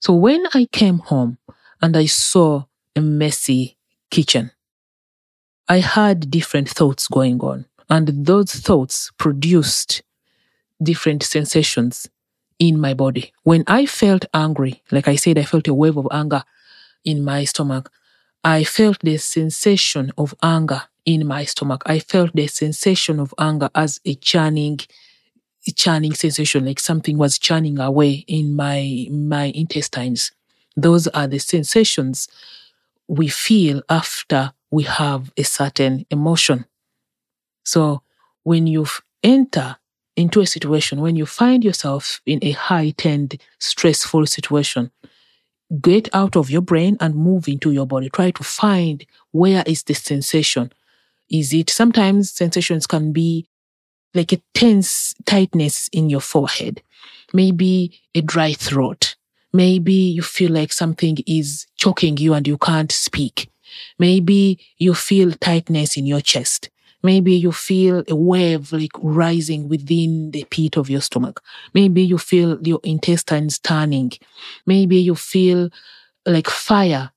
So 0.00 0.14
when 0.14 0.46
I 0.54 0.66
came 0.72 0.98
home 0.98 1.38
and 1.80 1.96
I 1.96 2.06
saw 2.06 2.64
a 2.96 3.00
messy 3.00 3.76
kitchen, 4.10 4.50
I 5.68 5.78
had 5.78 6.30
different 6.30 6.68
thoughts 6.68 7.06
going 7.08 7.40
on, 7.40 7.66
and 7.88 8.08
those 8.26 8.52
thoughts 8.52 9.10
produced 9.16 10.02
different 10.82 11.22
sensations 11.22 12.08
in 12.58 12.80
my 12.80 12.94
body. 12.94 13.32
When 13.44 13.64
I 13.66 13.86
felt 13.86 14.24
angry, 14.34 14.82
like 14.90 15.08
I 15.08 15.16
said, 15.16 15.38
I 15.38 15.44
felt 15.44 15.68
a 15.68 15.74
wave 15.74 15.96
of 15.96 16.08
anger 16.10 16.42
in 17.04 17.24
my 17.24 17.44
stomach. 17.44 17.90
I 18.44 18.64
felt 18.64 18.98
the 19.00 19.16
sensation 19.18 20.12
of 20.18 20.34
anger 20.42 20.82
in 21.04 21.26
my 21.26 21.44
stomach. 21.44 21.82
I 21.86 21.98
felt 22.00 22.32
the 22.34 22.46
sensation 22.48 23.20
of 23.20 23.32
anger 23.38 23.70
as 23.74 24.00
a 24.04 24.14
churning, 24.16 24.80
churning 25.70 26.14
sensation, 26.14 26.66
like 26.66 26.80
something 26.80 27.18
was 27.18 27.38
churning 27.38 27.78
away 27.78 28.24
in 28.26 28.56
my, 28.56 29.06
my 29.10 29.52
intestines. 29.54 30.32
Those 30.76 31.06
are 31.08 31.26
the 31.26 31.38
sensations 31.38 32.28
we 33.06 33.28
feel 33.28 33.82
after 33.88 34.52
we 34.70 34.84
have 34.84 35.32
a 35.36 35.42
certain 35.42 36.06
emotion. 36.10 36.64
So 37.64 38.02
when 38.42 38.66
you 38.66 38.86
enter 39.22 39.76
into 40.16 40.40
a 40.40 40.46
situation, 40.46 41.00
when 41.00 41.16
you 41.16 41.26
find 41.26 41.62
yourself 41.62 42.20
in 42.26 42.38
a 42.42 42.52
heightened, 42.52 43.40
stressful 43.58 44.26
situation, 44.26 44.90
get 45.80 46.08
out 46.14 46.36
of 46.36 46.50
your 46.50 46.60
brain 46.60 46.96
and 47.00 47.14
move 47.14 47.48
into 47.48 47.70
your 47.70 47.86
body. 47.86 48.10
Try 48.10 48.30
to 48.32 48.44
find 48.44 49.04
where 49.30 49.62
is 49.66 49.82
the 49.84 49.94
sensation. 49.94 50.72
Is 51.30 51.54
it 51.54 51.70
sometimes 51.70 52.30
sensations 52.30 52.86
can 52.86 53.12
be 53.12 53.48
like 54.14 54.32
a 54.32 54.42
tense 54.54 55.14
tightness 55.26 55.88
in 55.92 56.10
your 56.10 56.20
forehead, 56.20 56.82
maybe 57.32 58.00
a 58.14 58.20
dry 58.20 58.52
throat, 58.52 59.16
Maybe 59.54 59.92
you 59.92 60.22
feel 60.22 60.50
like 60.50 60.72
something 60.72 61.18
is 61.26 61.66
choking 61.76 62.16
you 62.16 62.32
and 62.32 62.48
you 62.48 62.56
can't 62.56 62.90
speak. 62.90 63.50
Maybe 63.98 64.58
you 64.78 64.94
feel 64.94 65.32
tightness 65.32 65.96
in 65.96 66.06
your 66.06 66.22
chest. 66.22 66.70
Maybe 67.02 67.34
you 67.34 67.52
feel 67.52 68.02
a 68.08 68.14
wave 68.14 68.72
like 68.72 68.92
rising 69.02 69.68
within 69.68 70.30
the 70.30 70.44
pit 70.44 70.78
of 70.78 70.88
your 70.88 71.00
stomach. 71.02 71.42
Maybe 71.74 72.02
you 72.02 72.16
feel 72.16 72.58
your 72.66 72.80
intestines 72.82 73.58
turning. 73.58 74.12
Maybe 74.66 74.96
you 74.96 75.14
feel 75.16 75.68
like 76.26 76.48
fire. 76.48 77.10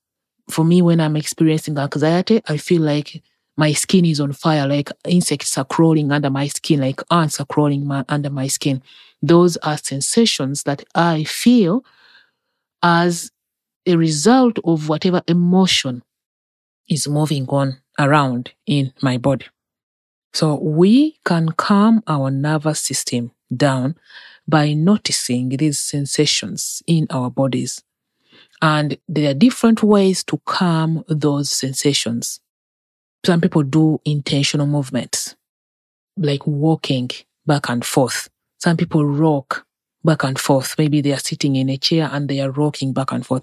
For 0.50 0.66
me, 0.66 0.82
when 0.82 1.00
I'm 1.02 1.16
experiencing 1.16 1.78
anxiety, 1.78 2.42
I 2.48 2.58
feel 2.58 2.82
like 2.82 3.24
my 3.58 3.74
skin 3.74 4.06
is 4.06 4.20
on 4.20 4.34
fire, 4.34 4.68
like 4.68 4.92
insects 5.08 5.58
are 5.58 5.66
crawling 5.66 6.12
under 6.12 6.30
my 6.30 6.48
skin, 6.48 6.82
like 6.82 7.02
ants 7.12 7.40
are 7.40 7.46
crawling 7.46 7.88
my, 7.88 8.04
under 8.10 8.30
my 8.30 8.48
skin. 8.48 8.82
Those 9.22 9.58
are 9.58 9.78
sensations 9.78 10.64
that 10.64 10.84
I 10.94 11.24
feel 11.24 11.84
as 12.84 13.32
a 13.86 13.96
result 13.96 14.60
of 14.64 14.90
whatever 14.90 15.22
emotion 15.28 16.04
is 16.90 17.08
moving 17.08 17.48
on 17.48 17.78
around 17.98 18.52
in 18.66 18.94
my 19.02 19.18
body. 19.18 19.46
So 20.34 20.56
we 20.56 21.18
can 21.24 21.50
calm 21.50 22.04
our 22.08 22.30
nervous 22.30 22.82
system 22.82 23.32
down 23.56 23.96
by 24.48 24.74
noticing 24.74 25.50
these 25.50 25.80
sensations 25.80 26.84
in 26.86 27.08
our 27.10 27.32
bodies. 27.32 27.82
And 28.62 28.98
there 29.08 29.32
are 29.32 29.34
different 29.34 29.82
ways 29.82 30.24
to 30.26 30.42
calm 30.46 31.04
those 31.08 31.50
sensations. 31.50 32.42
Some 33.26 33.42
people 33.42 33.64
do 33.64 34.00
intentional 34.06 34.68
movements, 34.68 35.36
like 36.16 36.46
walking 36.46 37.10
back 37.48 37.70
and 37.70 37.84
forth. 37.84 38.30
Some 38.60 38.78
people 38.78 39.04
rock 39.04 39.66
back 40.04 40.24
and 40.24 40.38
forth. 40.38 40.76
Maybe 40.78 41.02
they 41.02 41.12
are 41.12 41.20
sitting 41.20 41.56
in 41.56 41.70
a 41.70 41.78
chair 41.78 42.08
and 42.12 42.30
they 42.30 42.40
are 42.40 42.52
rocking 42.52 42.94
back 42.94 43.12
and 43.12 43.26
forth. 43.26 43.42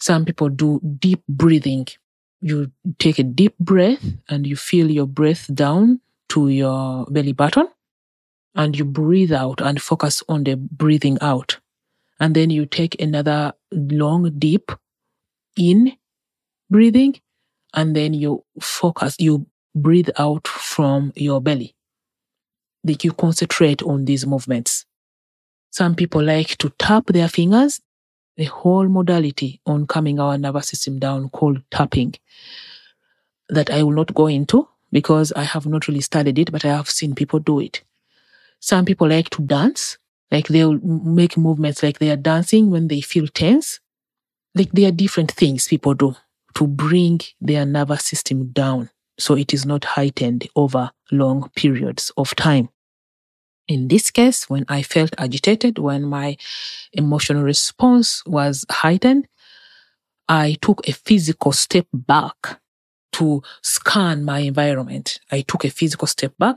Some 0.00 0.24
people 0.24 0.48
do 0.48 0.80
deep 0.98 1.22
breathing. 1.28 1.86
You 2.40 2.72
take 2.98 3.20
a 3.20 3.22
deep 3.22 3.56
breath 3.58 4.04
and 4.28 4.48
you 4.48 4.56
feel 4.56 4.90
your 4.90 5.06
breath 5.06 5.48
down 5.54 6.00
to 6.30 6.48
your 6.48 7.06
belly 7.06 7.32
button 7.32 7.68
and 8.56 8.76
you 8.76 8.84
breathe 8.84 9.32
out 9.32 9.60
and 9.60 9.80
focus 9.80 10.24
on 10.28 10.42
the 10.42 10.56
breathing 10.56 11.18
out. 11.20 11.60
And 12.18 12.34
then 12.34 12.50
you 12.50 12.66
take 12.66 13.00
another 13.00 13.52
long, 13.70 14.32
deep 14.38 14.72
in 15.56 15.92
breathing 16.68 17.14
and 17.74 17.94
then 17.94 18.14
you 18.14 18.44
focus, 18.60 19.16
you 19.18 19.46
breathe 19.74 20.10
out 20.18 20.46
from 20.48 21.12
your 21.16 21.40
belly. 21.40 21.74
Like 22.84 23.04
you 23.04 23.12
concentrate 23.12 23.82
on 23.82 24.04
these 24.04 24.26
movements. 24.26 24.86
Some 25.70 25.94
people 25.94 26.22
like 26.22 26.56
to 26.58 26.70
tap 26.78 27.06
their 27.06 27.28
fingers, 27.28 27.80
the 28.36 28.44
whole 28.44 28.88
modality 28.88 29.60
on 29.66 29.86
calming 29.86 30.18
our 30.18 30.36
nervous 30.38 30.68
system 30.68 30.98
down 30.98 31.28
called 31.28 31.62
tapping 31.70 32.14
that 33.48 33.70
I 33.70 33.82
will 33.82 33.92
not 33.92 34.14
go 34.14 34.26
into 34.26 34.68
because 34.92 35.32
I 35.32 35.42
have 35.42 35.66
not 35.66 35.88
really 35.88 36.00
studied 36.00 36.38
it, 36.38 36.50
but 36.50 36.64
I 36.64 36.68
have 36.68 36.88
seen 36.88 37.14
people 37.14 37.38
do 37.38 37.60
it. 37.60 37.82
Some 38.60 38.84
people 38.84 39.08
like 39.08 39.30
to 39.30 39.42
dance, 39.42 39.98
like 40.30 40.48
they'll 40.48 40.78
make 40.80 41.36
movements 41.36 41.82
like 41.82 41.98
they 41.98 42.10
are 42.10 42.16
dancing 42.16 42.70
when 42.70 42.88
they 42.88 43.00
feel 43.00 43.26
tense. 43.28 43.80
Like 44.54 44.72
there 44.72 44.88
are 44.88 44.92
different 44.92 45.30
things 45.32 45.68
people 45.68 45.94
do 45.94 46.16
to 46.54 46.66
bring 46.66 47.20
their 47.40 47.64
nervous 47.64 48.04
system 48.04 48.48
down 48.48 48.90
so 49.18 49.34
it 49.34 49.52
is 49.52 49.66
not 49.66 49.84
heightened 49.84 50.48
over 50.56 50.90
long 51.12 51.50
periods 51.54 52.10
of 52.16 52.34
time. 52.36 52.68
In 53.68 53.88
this 53.88 54.10
case, 54.10 54.48
when 54.48 54.64
I 54.68 54.82
felt 54.82 55.14
agitated, 55.18 55.78
when 55.78 56.02
my 56.02 56.36
emotional 56.92 57.42
response 57.42 58.24
was 58.26 58.64
heightened, 58.70 59.28
I 60.28 60.56
took 60.60 60.86
a 60.88 60.92
physical 60.92 61.52
step 61.52 61.86
back 61.92 62.60
to 63.12 63.42
scan 63.62 64.24
my 64.24 64.40
environment. 64.40 65.20
I 65.30 65.42
took 65.42 65.64
a 65.64 65.70
physical 65.70 66.06
step 66.06 66.32
back 66.38 66.56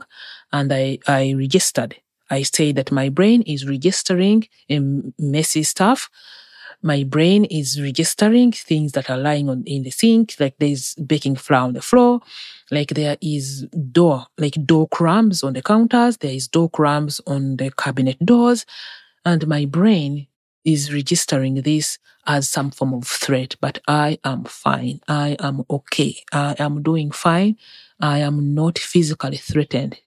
and 0.51 0.71
I, 0.71 0.99
I 1.07 1.33
registered. 1.37 1.95
I 2.29 2.43
say 2.43 2.71
that 2.71 2.91
my 2.91 3.09
brain 3.09 3.41
is 3.43 3.67
registering 3.67 4.47
messy 5.19 5.63
stuff. 5.63 6.09
My 6.85 7.03
brain 7.03 7.45
is 7.45 7.81
registering 7.81 8.51
things 8.51 8.91
that 8.91 9.09
are 9.09 9.17
lying 9.17 9.49
on 9.49 9.63
in 9.65 9.83
the 9.83 9.89
sink, 9.89 10.35
like 10.37 10.55
there's 10.59 10.95
baking 10.95 11.37
flour 11.37 11.63
on 11.63 11.73
the 11.73 11.81
floor, 11.81 12.19
like 12.71 12.89
there 12.89 13.15
is 13.21 13.65
door, 13.91 14.27
like 14.37 14.55
door 14.65 14.89
crumbs 14.89 15.43
on 15.43 15.53
the 15.53 15.61
counters, 15.61 16.17
there 16.17 16.33
is 16.33 16.49
door 16.49 16.69
crumbs 16.69 17.21
on 17.25 17.55
the 17.55 17.71
cabinet 17.71 18.19
doors, 18.25 18.65
and 19.23 19.47
my 19.47 19.63
brain 19.63 20.27
is 20.65 20.93
registering 20.93 21.55
this 21.61 21.99
as 22.27 22.49
some 22.49 22.69
form 22.69 22.93
of 22.93 23.07
threat, 23.07 23.55
but 23.61 23.79
I 23.87 24.19
am 24.25 24.43
fine. 24.43 24.99
I 25.07 25.37
am 25.39 25.63
okay. 25.69 26.17
I 26.33 26.55
am 26.59 26.83
doing 26.83 27.11
fine. 27.11 27.57
I 28.01 28.19
am 28.19 28.53
not 28.53 28.77
physically 28.77 29.37
threatened. 29.37 29.99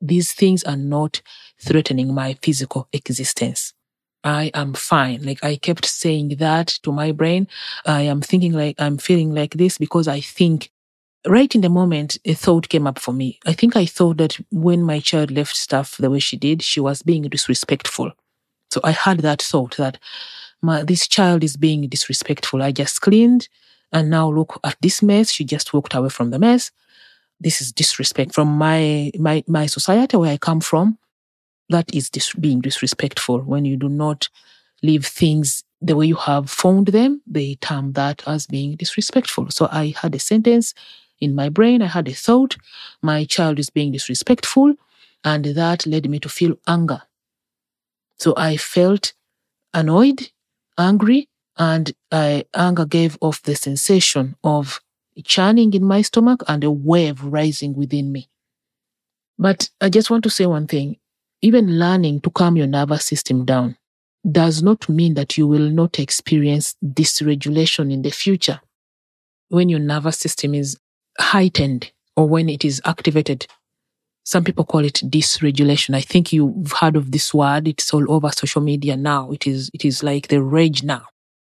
These 0.00 0.32
things 0.32 0.64
are 0.64 0.76
not 0.76 1.22
threatening 1.60 2.12
my 2.12 2.34
physical 2.42 2.88
existence. 2.92 3.74
I 4.24 4.50
am 4.54 4.74
fine. 4.74 5.22
Like 5.22 5.42
I 5.44 5.56
kept 5.56 5.86
saying 5.86 6.36
that 6.38 6.68
to 6.82 6.92
my 6.92 7.12
brain. 7.12 7.46
I 7.84 8.02
am 8.02 8.20
thinking 8.20 8.52
like 8.52 8.74
I'm 8.78 8.98
feeling 8.98 9.34
like 9.34 9.54
this 9.54 9.78
because 9.78 10.08
I 10.08 10.20
think 10.20 10.70
right 11.26 11.54
in 11.54 11.60
the 11.60 11.68
moment 11.68 12.18
a 12.24 12.34
thought 12.34 12.68
came 12.68 12.86
up 12.86 12.98
for 12.98 13.12
me. 13.12 13.38
I 13.46 13.52
think 13.52 13.76
I 13.76 13.86
thought 13.86 14.16
that 14.18 14.38
when 14.50 14.82
my 14.82 15.00
child 15.00 15.30
left 15.30 15.56
stuff 15.56 15.96
the 15.96 16.10
way 16.10 16.18
she 16.18 16.36
did, 16.36 16.62
she 16.62 16.80
was 16.80 17.02
being 17.02 17.22
disrespectful. 17.22 18.12
So 18.70 18.80
I 18.82 18.92
had 18.92 19.20
that 19.20 19.42
thought 19.42 19.76
that 19.76 19.98
my, 20.62 20.82
this 20.82 21.06
child 21.06 21.44
is 21.44 21.56
being 21.56 21.88
disrespectful. 21.88 22.62
I 22.62 22.72
just 22.72 23.00
cleaned 23.00 23.48
and 23.92 24.10
now 24.10 24.28
look 24.30 24.58
at 24.64 24.76
this 24.80 25.02
mess. 25.02 25.30
She 25.30 25.44
just 25.44 25.72
walked 25.72 25.94
away 25.94 26.08
from 26.08 26.30
the 26.30 26.38
mess. 26.38 26.70
This 27.38 27.60
is 27.60 27.72
disrespect 27.72 28.34
from 28.34 28.48
my, 28.48 29.12
my, 29.18 29.44
my 29.46 29.66
society 29.66 30.16
where 30.16 30.32
I 30.32 30.36
come 30.38 30.60
from. 30.60 30.98
That 31.68 31.92
is 31.94 32.10
dis- 32.10 32.34
being 32.34 32.60
disrespectful 32.60 33.40
when 33.42 33.64
you 33.64 33.76
do 33.76 33.88
not 33.88 34.28
leave 34.82 35.06
things 35.06 35.64
the 35.80 35.96
way 35.96 36.06
you 36.06 36.16
have 36.16 36.50
found 36.50 36.88
them. 36.88 37.22
They 37.26 37.56
term 37.56 37.92
that 37.94 38.22
as 38.26 38.46
being 38.46 38.76
disrespectful. 38.76 39.50
So 39.50 39.68
I 39.70 39.94
had 40.00 40.14
a 40.14 40.18
sentence 40.18 40.74
in 41.20 41.34
my 41.34 41.48
brain. 41.48 41.82
I 41.82 41.86
had 41.86 42.08
a 42.08 42.14
thought. 42.14 42.56
My 43.02 43.24
child 43.24 43.58
is 43.58 43.70
being 43.70 43.92
disrespectful. 43.92 44.74
And 45.24 45.44
that 45.46 45.86
led 45.86 46.08
me 46.08 46.20
to 46.20 46.28
feel 46.28 46.56
anger 46.68 47.02
so 48.18 48.34
I 48.36 48.56
felt 48.56 49.12
annoyed, 49.74 50.30
angry, 50.78 51.28
and 51.58 51.92
I, 52.12 52.46
anger 52.54 52.84
gave 52.86 53.18
off 53.20 53.42
the 53.42 53.56
sensation 53.56 54.36
of 54.44 54.80
churning 55.24 55.74
in 55.74 55.84
my 55.84 56.02
stomach 56.02 56.42
and 56.48 56.64
a 56.64 56.70
wave 56.70 57.22
rising 57.24 57.74
within 57.74 58.12
me. 58.12 58.28
But 59.38 59.70
I 59.80 59.88
just 59.88 60.10
want 60.10 60.24
to 60.24 60.30
say 60.30 60.44
one 60.46 60.66
thing. 60.66 60.98
Even 61.42 61.78
learning 61.78 62.20
to 62.20 62.30
calm 62.30 62.56
your 62.56 62.66
nervous 62.66 63.04
system 63.04 63.44
down 63.44 63.76
does 64.30 64.62
not 64.62 64.88
mean 64.88 65.14
that 65.14 65.38
you 65.38 65.46
will 65.46 65.70
not 65.70 65.98
experience 65.98 66.74
dysregulation 66.84 67.92
in 67.92 68.02
the 68.02 68.10
future. 68.10 68.60
When 69.48 69.68
your 69.68 69.78
nervous 69.78 70.18
system 70.18 70.54
is 70.54 70.78
heightened 71.18 71.92
or 72.16 72.28
when 72.28 72.48
it 72.48 72.64
is 72.64 72.82
activated 72.84 73.46
some 74.26 74.42
people 74.42 74.64
call 74.64 74.84
it 74.84 75.00
dysregulation. 75.04 75.94
I 75.94 76.00
think 76.00 76.32
you've 76.32 76.72
heard 76.72 76.96
of 76.96 77.12
this 77.12 77.32
word. 77.32 77.68
It's 77.68 77.94
all 77.94 78.10
over 78.12 78.28
social 78.32 78.60
media 78.60 78.96
now. 78.96 79.30
It 79.30 79.46
is, 79.46 79.70
it 79.72 79.84
is 79.84 80.02
like 80.02 80.26
the 80.26 80.42
rage 80.42 80.82
now. 80.82 81.04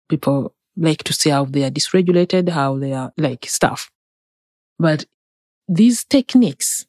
People 0.07 0.55
like 0.77 1.03
to 1.03 1.11
say 1.11 1.31
how 1.31 1.43
they 1.43 1.65
are 1.65 1.69
dysregulated, 1.69 2.47
how 2.47 2.77
they 2.77 2.93
are 2.93 3.11
like 3.17 3.45
stuff. 3.45 3.91
But 4.79 5.05
these 5.67 6.05
techniques 6.05 6.85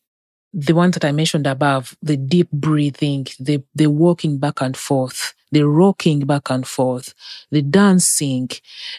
the 0.55 0.75
ones 0.75 0.95
that 0.95 1.05
I 1.05 1.12
mentioned 1.12 1.47
above, 1.47 1.97
the 2.03 2.17
deep 2.17 2.51
breathing, 2.51 3.27
the, 3.41 3.62
the 3.75 3.87
walking 3.87 4.38
back 4.38 4.61
and 4.61 4.77
forth, 4.77 5.35
the 5.51 5.67
rocking 5.67 6.21
back 6.21 6.51
and 6.51 6.67
forth, 6.67 7.15
the 7.51 7.62
dancing, 7.62 8.51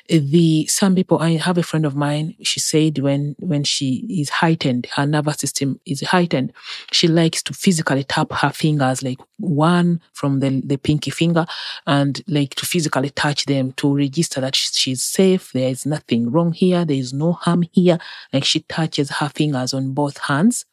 the, 0.08 0.66
some 0.68 0.96
people, 0.96 1.20
I 1.20 1.32
have 1.32 1.58
a 1.58 1.64
friend 1.64 1.86
of 1.86 1.96
mine, 1.96 2.36
she 2.42 2.60
said 2.60 3.00
when, 3.00 3.36
when 3.40 3.64
she 3.64 4.06
is 4.10 4.30
heightened, 4.30 4.88
her 4.96 5.06
nervous 5.06 5.38
system 5.38 5.80
is 5.86 6.02
heightened, 6.02 6.54
she 6.92 7.08
likes 7.08 7.44
to 7.44 7.54
physically 7.54 8.04
tap 8.04 8.32
her 8.32 8.52
fingers, 8.52 9.04
like 9.04 9.20
one 9.38 10.02
from 10.14 10.40
the, 10.40 10.62
the 10.66 10.78
pinky 10.78 11.12
finger 11.12 11.46
and 11.86 12.24
like 12.28 12.56
to 12.56 12.66
physically 12.66 13.10
touch 13.12 13.46
them 13.46 13.74
to 13.74 13.96
register 13.96 14.42
that 14.42 14.56
she's 14.56 15.04
safe. 15.04 15.52
There 15.52 15.70
is 15.70 15.86
nothing 15.86 16.32
wrong 16.32 16.54
here. 16.54 16.86
There 16.86 16.98
is 16.98 17.14
no 17.14 17.34
harm 17.34 17.64
here. 17.72 18.00
Like 18.32 18.44
she 18.44 18.62
touches 18.62 19.10
her 19.10 19.30
fingers 19.30 19.74
on 19.74 19.94
both 19.94 20.18
hands 20.18 20.66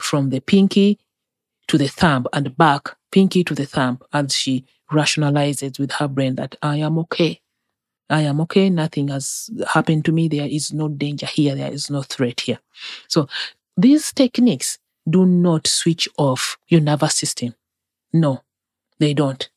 from 0.00 0.30
the 0.30 0.40
pinky 0.40 0.98
to 1.68 1.78
the 1.78 1.88
thumb 1.88 2.26
and 2.32 2.56
back, 2.56 2.96
pinky 3.10 3.44
to 3.44 3.54
the 3.54 3.66
thumb, 3.66 4.00
as 4.12 4.34
she 4.34 4.64
rationalizes 4.92 5.78
with 5.78 5.92
her 5.92 6.08
brain 6.08 6.34
that 6.36 6.56
I 6.62 6.76
am 6.76 6.98
okay. 6.98 7.40
I 8.10 8.22
am 8.22 8.40
okay. 8.42 8.68
Nothing 8.68 9.08
has 9.08 9.50
happened 9.72 10.04
to 10.04 10.12
me. 10.12 10.28
There 10.28 10.46
is 10.46 10.72
no 10.72 10.88
danger 10.88 11.26
here. 11.26 11.54
There 11.54 11.72
is 11.72 11.90
no 11.90 12.02
threat 12.02 12.40
here. 12.40 12.58
So 13.08 13.28
these 13.76 14.12
techniques 14.12 14.78
do 15.08 15.26
not 15.26 15.66
switch 15.66 16.08
off 16.18 16.58
your 16.68 16.80
nervous 16.80 17.14
system. 17.14 17.54
No, 18.12 18.42
they 18.98 19.14
don't. 19.14 19.48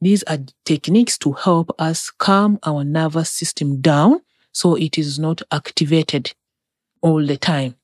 These 0.00 0.22
are 0.24 0.38
techniques 0.64 1.16
to 1.18 1.32
help 1.32 1.74
us 1.78 2.10
calm 2.10 2.58
our 2.64 2.84
nervous 2.84 3.30
system 3.30 3.80
down 3.80 4.20
so 4.52 4.74
it 4.74 4.98
is 4.98 5.18
not 5.18 5.42
activated 5.50 6.34
all 7.00 7.24
the 7.24 7.36
time. 7.36 7.76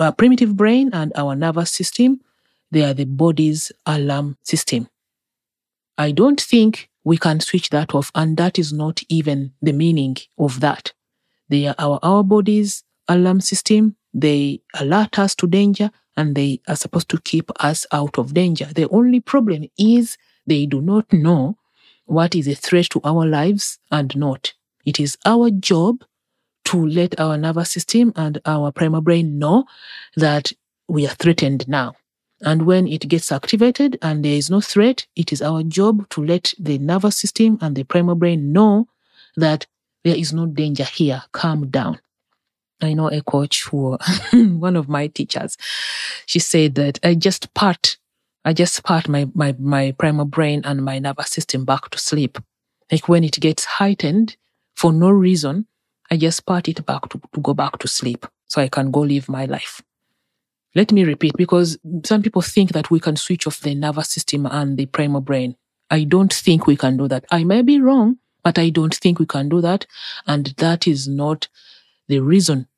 Our 0.00 0.12
primitive 0.12 0.56
brain 0.56 0.90
and 0.92 1.12
our 1.14 1.36
nervous 1.36 1.70
system, 1.70 2.20
they 2.70 2.82
are 2.84 2.94
the 2.94 3.04
body's 3.04 3.70
alarm 3.84 4.38
system. 4.42 4.88
I 5.98 6.12
don't 6.12 6.40
think 6.40 6.88
we 7.04 7.18
can 7.18 7.40
switch 7.40 7.68
that 7.70 7.94
off, 7.94 8.10
and 8.14 8.36
that 8.38 8.58
is 8.58 8.72
not 8.72 9.02
even 9.10 9.52
the 9.60 9.72
meaning 9.72 10.16
of 10.38 10.60
that. 10.60 10.92
They 11.50 11.66
are 11.66 11.74
our, 11.78 11.98
our 12.02 12.24
body's 12.24 12.82
alarm 13.08 13.40
system. 13.40 13.96
They 14.14 14.62
alert 14.74 15.18
us 15.18 15.34
to 15.36 15.46
danger 15.46 15.90
and 16.16 16.34
they 16.34 16.60
are 16.66 16.76
supposed 16.76 17.08
to 17.10 17.20
keep 17.20 17.50
us 17.62 17.86
out 17.92 18.18
of 18.18 18.34
danger. 18.34 18.66
The 18.66 18.88
only 18.88 19.20
problem 19.20 19.66
is 19.78 20.16
they 20.46 20.66
do 20.66 20.80
not 20.80 21.12
know 21.12 21.56
what 22.06 22.34
is 22.34 22.48
a 22.48 22.54
threat 22.54 22.90
to 22.90 23.00
our 23.04 23.26
lives 23.26 23.78
and 23.90 24.16
not. 24.16 24.54
It 24.84 24.98
is 24.98 25.16
our 25.24 25.50
job 25.50 26.04
to 26.70 26.86
let 26.86 27.18
our 27.18 27.36
nervous 27.36 27.68
system 27.68 28.12
and 28.14 28.40
our 28.46 28.70
primal 28.70 29.00
brain 29.00 29.40
know 29.40 29.64
that 30.14 30.52
we 30.86 31.04
are 31.04 31.16
threatened 31.16 31.66
now. 31.66 31.94
And 32.42 32.62
when 32.62 32.86
it 32.86 33.08
gets 33.08 33.32
activated 33.32 33.98
and 34.02 34.24
there 34.24 34.36
is 34.36 34.48
no 34.48 34.60
threat, 34.60 35.04
it 35.16 35.32
is 35.32 35.42
our 35.42 35.64
job 35.64 36.08
to 36.10 36.24
let 36.24 36.54
the 36.60 36.78
nervous 36.78 37.16
system 37.16 37.58
and 37.60 37.74
the 37.74 37.82
primal 37.82 38.14
brain 38.14 38.52
know 38.52 38.86
that 39.36 39.66
there 40.04 40.14
is 40.14 40.32
no 40.32 40.46
danger 40.46 40.84
here. 40.84 41.24
Calm 41.32 41.70
down. 41.70 41.98
I 42.80 42.94
know 42.94 43.08
a 43.08 43.20
coach 43.20 43.64
who, 43.64 43.98
one 44.32 44.76
of 44.76 44.88
my 44.88 45.08
teachers, 45.08 45.56
she 46.26 46.38
said 46.38 46.76
that 46.76 47.00
I 47.02 47.16
just 47.16 47.52
part, 47.52 47.96
I 48.44 48.52
just 48.52 48.84
part 48.84 49.08
my, 49.08 49.28
my, 49.34 49.56
my 49.58 49.90
primal 49.98 50.24
brain 50.24 50.62
and 50.64 50.84
my 50.84 51.00
nervous 51.00 51.30
system 51.30 51.64
back 51.64 51.90
to 51.90 51.98
sleep. 51.98 52.38
Like 52.92 53.08
when 53.08 53.24
it 53.24 53.40
gets 53.40 53.64
heightened 53.64 54.36
for 54.76 54.92
no 54.92 55.10
reason, 55.10 55.66
I 56.10 56.16
just 56.16 56.44
part 56.44 56.68
it 56.68 56.84
back 56.84 57.08
to, 57.10 57.20
to 57.32 57.40
go 57.40 57.54
back 57.54 57.78
to 57.78 57.88
sleep 57.88 58.26
so 58.48 58.60
I 58.60 58.68
can 58.68 58.90
go 58.90 59.00
live 59.00 59.28
my 59.28 59.44
life. 59.44 59.80
Let 60.74 60.92
me 60.92 61.04
repeat 61.04 61.36
because 61.36 61.78
some 62.04 62.22
people 62.22 62.42
think 62.42 62.72
that 62.72 62.90
we 62.90 63.00
can 63.00 63.16
switch 63.16 63.46
off 63.46 63.60
the 63.60 63.74
nervous 63.74 64.08
system 64.10 64.46
and 64.46 64.76
the 64.76 64.86
primal 64.86 65.20
brain. 65.20 65.56
I 65.90 66.04
don't 66.04 66.32
think 66.32 66.66
we 66.66 66.76
can 66.76 66.96
do 66.96 67.08
that. 67.08 67.24
I 67.30 67.44
may 67.44 67.62
be 67.62 67.80
wrong, 67.80 68.18
but 68.44 68.58
I 68.58 68.70
don't 68.70 68.94
think 68.94 69.18
we 69.18 69.26
can 69.26 69.48
do 69.48 69.60
that. 69.60 69.86
And 70.26 70.46
that 70.58 70.86
is 70.86 71.08
not 71.08 71.48
the 72.08 72.20
reason 72.20 72.68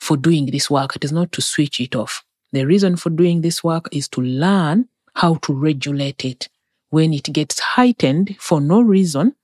for 0.00 0.16
doing 0.16 0.46
this 0.46 0.70
work. 0.70 0.96
It 0.96 1.04
is 1.04 1.12
not 1.12 1.32
to 1.32 1.42
switch 1.42 1.80
it 1.80 1.94
off. 1.94 2.24
The 2.52 2.66
reason 2.66 2.96
for 2.96 3.08
doing 3.08 3.40
this 3.40 3.64
work 3.64 3.88
is 3.92 4.08
to 4.08 4.20
learn 4.20 4.88
how 5.14 5.36
to 5.36 5.54
regulate 5.54 6.24
it. 6.24 6.48
When 6.90 7.14
it 7.14 7.32
gets 7.32 7.58
heightened 7.58 8.36
for 8.38 8.60
no 8.60 8.82
reason, 8.82 9.34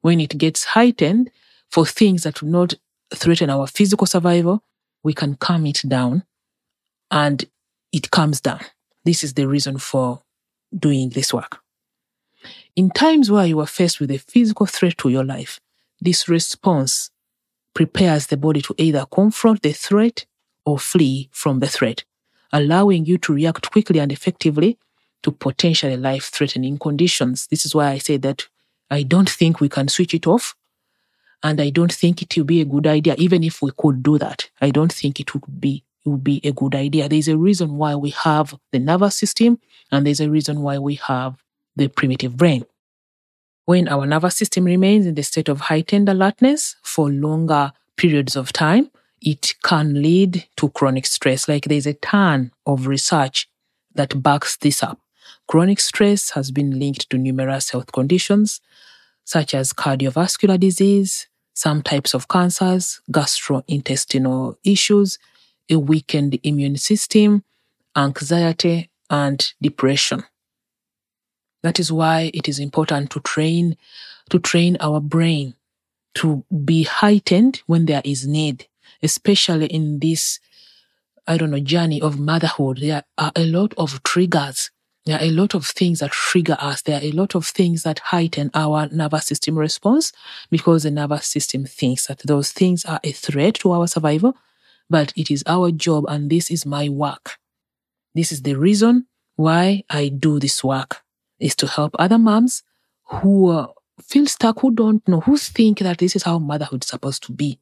when 0.00 0.20
it 0.20 0.38
gets 0.38 0.64
heightened 0.64 1.30
for 1.70 1.86
things 1.86 2.22
that 2.22 2.42
will 2.42 2.50
not 2.50 2.74
threaten 3.14 3.50
our 3.50 3.66
physical 3.66 4.06
survival, 4.06 4.62
we 5.02 5.12
can 5.12 5.36
calm 5.36 5.66
it 5.66 5.82
down 5.86 6.24
and 7.10 7.44
it 7.92 8.10
calms 8.10 8.40
down. 8.40 8.60
This 9.04 9.24
is 9.24 9.34
the 9.34 9.46
reason 9.48 9.78
for 9.78 10.22
doing 10.76 11.10
this 11.10 11.32
work. 11.32 11.60
In 12.76 12.90
times 12.90 13.30
where 13.30 13.46
you 13.46 13.58
are 13.60 13.66
faced 13.66 14.00
with 14.00 14.10
a 14.10 14.18
physical 14.18 14.66
threat 14.66 14.98
to 14.98 15.08
your 15.08 15.24
life, 15.24 15.60
this 16.00 16.28
response 16.28 17.10
prepares 17.74 18.26
the 18.26 18.36
body 18.36 18.60
to 18.62 18.74
either 18.78 19.06
confront 19.10 19.62
the 19.62 19.72
threat 19.72 20.26
or 20.64 20.78
flee 20.78 21.28
from 21.32 21.60
the 21.60 21.66
threat, 21.66 22.04
allowing 22.52 23.04
you 23.04 23.18
to 23.18 23.32
react 23.32 23.70
quickly 23.70 23.98
and 23.98 24.12
effectively 24.12 24.78
to 25.22 25.32
potentially 25.32 25.96
life 25.96 26.24
threatening 26.24 26.78
conditions. 26.78 27.46
This 27.48 27.64
is 27.64 27.74
why 27.74 27.88
I 27.90 27.98
say 27.98 28.16
that 28.18 28.46
I 28.90 29.02
don't 29.02 29.28
think 29.28 29.60
we 29.60 29.68
can 29.68 29.88
switch 29.88 30.14
it 30.14 30.26
off. 30.26 30.54
And 31.42 31.60
I 31.60 31.70
don't 31.70 31.92
think 31.92 32.22
it 32.22 32.36
will 32.36 32.44
be 32.44 32.60
a 32.60 32.64
good 32.64 32.86
idea, 32.86 33.14
even 33.18 33.44
if 33.44 33.62
we 33.62 33.70
could 33.76 34.02
do 34.02 34.18
that. 34.18 34.50
I 34.60 34.70
don't 34.70 34.92
think 34.92 35.20
it 35.20 35.32
would 35.34 35.60
be 35.60 35.84
it 36.04 36.08
would 36.10 36.24
be 36.24 36.40
a 36.44 36.52
good 36.52 36.74
idea. 36.74 37.08
There's 37.08 37.28
a 37.28 37.36
reason 37.36 37.76
why 37.76 37.94
we 37.94 38.10
have 38.10 38.54
the 38.72 38.78
nervous 38.78 39.16
system, 39.16 39.58
and 39.92 40.06
there's 40.06 40.20
a 40.20 40.30
reason 40.30 40.62
why 40.62 40.78
we 40.78 40.94
have 40.94 41.42
the 41.76 41.88
primitive 41.88 42.36
brain. 42.36 42.64
When 43.66 43.88
our 43.88 44.06
nervous 44.06 44.36
system 44.36 44.64
remains 44.64 45.06
in 45.06 45.14
the 45.14 45.22
state 45.22 45.48
of 45.48 45.60
heightened 45.60 46.08
alertness 46.08 46.76
for 46.82 47.10
longer 47.10 47.72
periods 47.96 48.36
of 48.36 48.52
time, 48.52 48.90
it 49.20 49.54
can 49.62 50.00
lead 50.00 50.46
to 50.56 50.70
chronic 50.70 51.04
stress. 51.06 51.48
Like 51.48 51.64
there's 51.64 51.86
a 51.86 51.94
ton 51.94 52.52
of 52.64 52.86
research 52.86 53.48
that 53.94 54.22
backs 54.22 54.56
this 54.56 54.82
up. 54.82 55.00
Chronic 55.48 55.80
stress 55.80 56.30
has 56.30 56.50
been 56.50 56.78
linked 56.78 57.10
to 57.10 57.18
numerous 57.18 57.70
health 57.70 57.92
conditions, 57.92 58.60
such 59.28 59.52
as 59.54 59.74
cardiovascular 59.74 60.58
disease, 60.58 61.26
some 61.52 61.82
types 61.82 62.14
of 62.14 62.28
cancers, 62.28 63.02
gastrointestinal 63.12 64.56
issues, 64.64 65.18
a 65.68 65.76
weakened 65.78 66.40
immune 66.42 66.78
system, 66.78 67.44
anxiety, 67.94 68.88
and 69.10 69.52
depression. 69.60 70.24
That 71.62 71.78
is 71.78 71.92
why 71.92 72.30
it 72.32 72.48
is 72.48 72.58
important 72.58 73.10
to 73.10 73.20
train, 73.20 73.76
to 74.30 74.38
train 74.38 74.78
our 74.80 74.98
brain 74.98 75.56
to 76.14 76.42
be 76.64 76.84
heightened 76.84 77.60
when 77.66 77.84
there 77.84 78.02
is 78.06 78.26
need, 78.26 78.66
especially 79.02 79.66
in 79.66 79.98
this, 79.98 80.40
I 81.26 81.36
don't 81.36 81.50
know, 81.50 81.60
journey 81.60 82.00
of 82.00 82.18
motherhood. 82.18 82.78
There 82.78 83.04
are 83.18 83.32
a 83.36 83.44
lot 83.44 83.74
of 83.76 84.02
triggers. 84.04 84.70
There 85.08 85.18
are 85.18 85.24
a 85.24 85.30
lot 85.30 85.54
of 85.54 85.64
things 85.64 86.00
that 86.00 86.10
trigger 86.10 86.58
us. 86.60 86.82
There 86.82 87.00
are 87.00 87.02
a 87.02 87.12
lot 87.12 87.34
of 87.34 87.46
things 87.46 87.82
that 87.84 87.98
heighten 87.98 88.50
our 88.52 88.90
nervous 88.90 89.24
system 89.24 89.58
response 89.58 90.12
because 90.50 90.82
the 90.82 90.90
nervous 90.90 91.26
system 91.26 91.64
thinks 91.64 92.08
that 92.08 92.18
those 92.26 92.52
things 92.52 92.84
are 92.84 93.00
a 93.02 93.12
threat 93.12 93.54
to 93.60 93.72
our 93.72 93.86
survival. 93.86 94.36
But 94.90 95.14
it 95.16 95.30
is 95.30 95.42
our 95.46 95.70
job 95.70 96.04
and 96.08 96.28
this 96.28 96.50
is 96.50 96.66
my 96.66 96.90
work. 96.90 97.38
This 98.14 98.32
is 98.32 98.42
the 98.42 98.56
reason 98.56 99.06
why 99.36 99.82
I 99.88 100.08
do 100.08 100.38
this 100.38 100.62
work 100.62 101.00
is 101.40 101.56
to 101.56 101.66
help 101.66 101.96
other 101.98 102.18
moms 102.18 102.62
who 103.04 103.48
uh, 103.48 103.68
feel 104.02 104.26
stuck, 104.26 104.60
who 104.60 104.72
don't 104.72 105.08
know, 105.08 105.20
who 105.20 105.38
think 105.38 105.78
that 105.78 105.96
this 105.96 106.16
is 106.16 106.24
how 106.24 106.38
motherhood 106.38 106.84
is 106.84 106.90
supposed 106.90 107.22
to 107.22 107.32
be, 107.32 107.58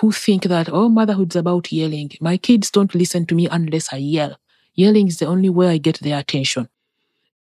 who 0.00 0.12
think 0.12 0.44
that, 0.44 0.70
oh, 0.72 0.88
motherhood 0.88 1.32
is 1.32 1.36
about 1.36 1.70
yelling. 1.70 2.12
My 2.22 2.38
kids 2.38 2.70
don't 2.70 2.94
listen 2.94 3.26
to 3.26 3.34
me 3.34 3.48
unless 3.50 3.92
I 3.92 3.98
yell. 3.98 4.38
Yelling 4.74 5.08
is 5.08 5.18
the 5.18 5.26
only 5.26 5.48
way 5.48 5.68
I 5.68 5.78
get 5.78 6.00
their 6.00 6.18
attention. 6.18 6.68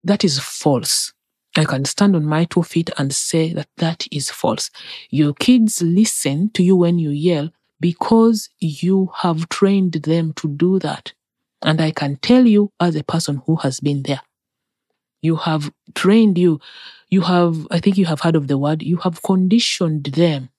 That 0.03 0.23
is 0.23 0.39
false. 0.39 1.13
I 1.57 1.65
can 1.65 1.85
stand 1.85 2.15
on 2.15 2.25
my 2.25 2.45
two 2.45 2.63
feet 2.63 2.89
and 2.97 3.13
say 3.13 3.53
that 3.53 3.69
that 3.77 4.07
is 4.11 4.29
false. 4.29 4.69
Your 5.09 5.33
kids 5.33 5.81
listen 5.81 6.49
to 6.51 6.63
you 6.63 6.75
when 6.75 6.99
you 6.99 7.09
yell 7.09 7.49
because 7.79 8.49
you 8.59 9.11
have 9.17 9.49
trained 9.49 9.93
them 9.93 10.33
to 10.33 10.47
do 10.47 10.79
that. 10.79 11.13
And 11.61 11.81
I 11.81 11.91
can 11.91 12.17
tell 12.17 12.45
you 12.45 12.71
as 12.79 12.95
a 12.95 13.03
person 13.03 13.41
who 13.45 13.55
has 13.57 13.79
been 13.79 14.03
there. 14.03 14.21
You 15.21 15.37
have 15.37 15.71
trained 15.95 16.37
you. 16.37 16.59
You 17.09 17.21
have, 17.21 17.67
I 17.71 17.79
think 17.79 17.97
you 17.97 18.05
have 18.05 18.21
heard 18.21 18.35
of 18.35 18.47
the 18.47 18.57
word, 18.57 18.83
you 18.83 18.97
have 18.97 19.23
conditioned 19.23 20.05
them 20.05 20.49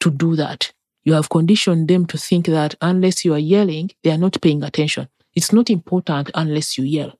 to 0.00 0.10
do 0.10 0.36
that. 0.36 0.72
You 1.04 1.14
have 1.14 1.28
conditioned 1.28 1.88
them 1.88 2.06
to 2.06 2.16
think 2.16 2.46
that 2.46 2.76
unless 2.80 3.24
you 3.24 3.34
are 3.34 3.38
yelling, 3.38 3.90
they 4.02 4.10
are 4.10 4.18
not 4.18 4.40
paying 4.40 4.62
attention. 4.62 5.08
It's 5.34 5.52
not 5.52 5.70
important 5.70 6.30
unless 6.34 6.76
you 6.78 6.84
yell. 6.84 7.18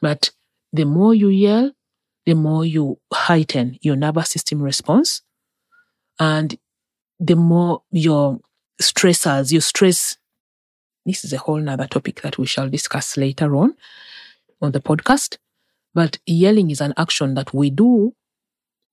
But 0.00 0.30
the 0.72 0.84
more 0.84 1.14
you 1.14 1.28
yell, 1.28 1.72
the 2.26 2.34
more 2.34 2.64
you 2.64 2.98
heighten 3.12 3.78
your 3.82 3.96
nervous 3.96 4.30
system 4.30 4.62
response. 4.62 5.22
And 6.18 6.58
the 7.20 7.36
more 7.36 7.82
your 7.90 8.40
stressors, 8.82 9.52
your 9.52 9.60
stress, 9.62 10.16
this 11.06 11.24
is 11.24 11.32
a 11.32 11.38
whole 11.38 11.60
nother 11.60 11.86
topic 11.86 12.22
that 12.22 12.38
we 12.38 12.46
shall 12.46 12.68
discuss 12.68 13.16
later 13.16 13.56
on 13.56 13.74
on 14.62 14.72
the 14.72 14.80
podcast. 14.80 15.38
But 15.94 16.18
yelling 16.26 16.70
is 16.70 16.80
an 16.80 16.94
action 16.96 17.34
that 17.34 17.54
we 17.54 17.70
do 17.70 18.14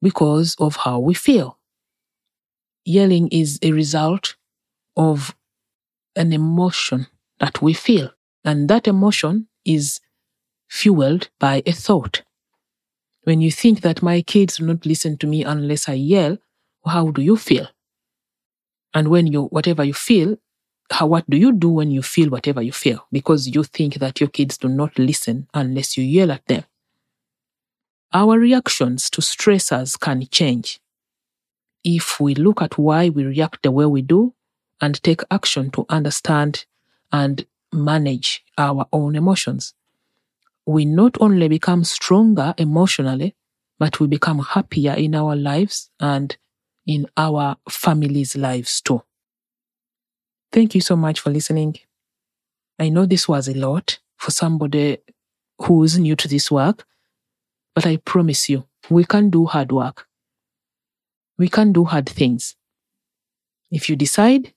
because 0.01 0.55
of 0.59 0.77
how 0.77 0.99
we 0.99 1.13
feel. 1.13 1.59
Yelling 2.85 3.27
is 3.29 3.59
a 3.61 3.71
result 3.71 4.35
of 4.97 5.35
an 6.15 6.33
emotion 6.33 7.07
that 7.39 7.61
we 7.61 7.73
feel. 7.73 8.11
And 8.45 8.69
that 8.69 8.87
emotion 8.87 9.47
is 9.65 9.99
fueled 10.69 11.29
by 11.39 11.63
a 11.65 11.73
thought. 11.73 12.23
When 13.23 13.41
you 13.41 13.51
think 13.51 13.81
that 13.81 14.01
my 14.01 14.21
kids 14.21 14.59
will 14.59 14.67
not 14.67 14.85
listen 14.85 15.17
to 15.17 15.27
me 15.27 15.43
unless 15.43 15.89
I 15.89 15.93
yell, 15.93 16.37
how 16.85 17.09
do 17.09 17.21
you 17.21 17.35
feel? 17.35 17.67
And 18.93 19.09
when 19.09 19.27
you, 19.27 19.45
whatever 19.45 19.83
you 19.83 19.93
feel, 19.93 20.37
how, 20.91 21.07
what 21.07 21.29
do 21.29 21.35
you 21.35 21.51
do 21.51 21.69
when 21.69 21.91
you 21.91 22.03
feel 22.03 22.29
whatever 22.29 22.61
you 22.61 22.71
feel? 22.71 23.07
Because 23.11 23.47
you 23.47 23.63
think 23.63 23.95
that 23.95 24.21
your 24.21 24.29
kids 24.29 24.57
do 24.57 24.69
not 24.69 24.97
listen 24.99 25.47
unless 25.53 25.97
you 25.97 26.03
yell 26.03 26.31
at 26.31 26.45
them 26.45 26.63
our 28.15 28.39
reactions 28.39 29.09
to 29.09 29.19
stressors 29.19 29.99
can 29.99 30.25
change 30.27 30.79
if 31.83 32.17
we 32.19 32.33
look 32.33 32.61
at 32.61 32.77
why 32.77 33.09
we 33.09 33.25
react 33.25 33.61
the 33.61 33.69
way 33.69 33.85
we 33.85 34.01
do 34.01 34.33
and 34.79 35.03
take 35.03 35.21
action 35.29 35.69
to 35.69 35.85
understand 35.89 36.65
and 37.11 37.45
manage 37.75 38.43
our 38.57 38.87
own 38.93 39.15
emotions. 39.15 39.73
We 40.65 40.85
not 40.85 41.17
only 41.21 41.47
become 41.47 41.83
stronger 41.83 42.53
emotionally, 42.57 43.35
but 43.79 43.99
we 43.99 44.07
become 44.07 44.39
happier 44.39 44.93
in 44.93 45.15
our 45.15 45.35
lives 45.35 45.89
and 45.99 46.35
in 46.87 47.07
our 47.17 47.57
families' 47.69 48.35
lives 48.35 48.81
too. 48.81 49.03
Thank 50.51 50.73
you 50.75 50.81
so 50.81 50.95
much 50.95 51.19
for 51.19 51.29
listening. 51.29 51.75
I 52.79 52.89
know 52.89 53.05
this 53.05 53.27
was 53.27 53.47
a 53.47 53.53
lot 53.53 53.99
for 54.17 54.31
somebody 54.31 54.99
who's 55.61 55.97
new 55.99 56.15
to 56.15 56.27
this 56.27 56.51
work, 56.51 56.85
but 57.75 57.85
I 57.85 57.97
promise 57.97 58.49
you, 58.49 58.65
we 58.89 59.05
can 59.05 59.29
do 59.29 59.45
hard 59.45 59.71
work. 59.71 60.07
We 61.37 61.49
can 61.49 61.71
do 61.73 61.85
hard 61.85 62.09
things. 62.09 62.55
If 63.71 63.89
you 63.89 63.95
decide 63.95 64.53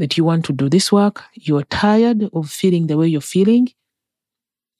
that 0.00 0.16
you 0.16 0.24
want 0.24 0.46
to 0.46 0.52
do 0.52 0.68
this 0.68 0.90
work, 0.90 1.22
you're 1.34 1.62
tired 1.64 2.28
of 2.32 2.50
feeling 2.50 2.86
the 2.86 2.96
way 2.96 3.06
you're 3.06 3.20
feeling, 3.20 3.68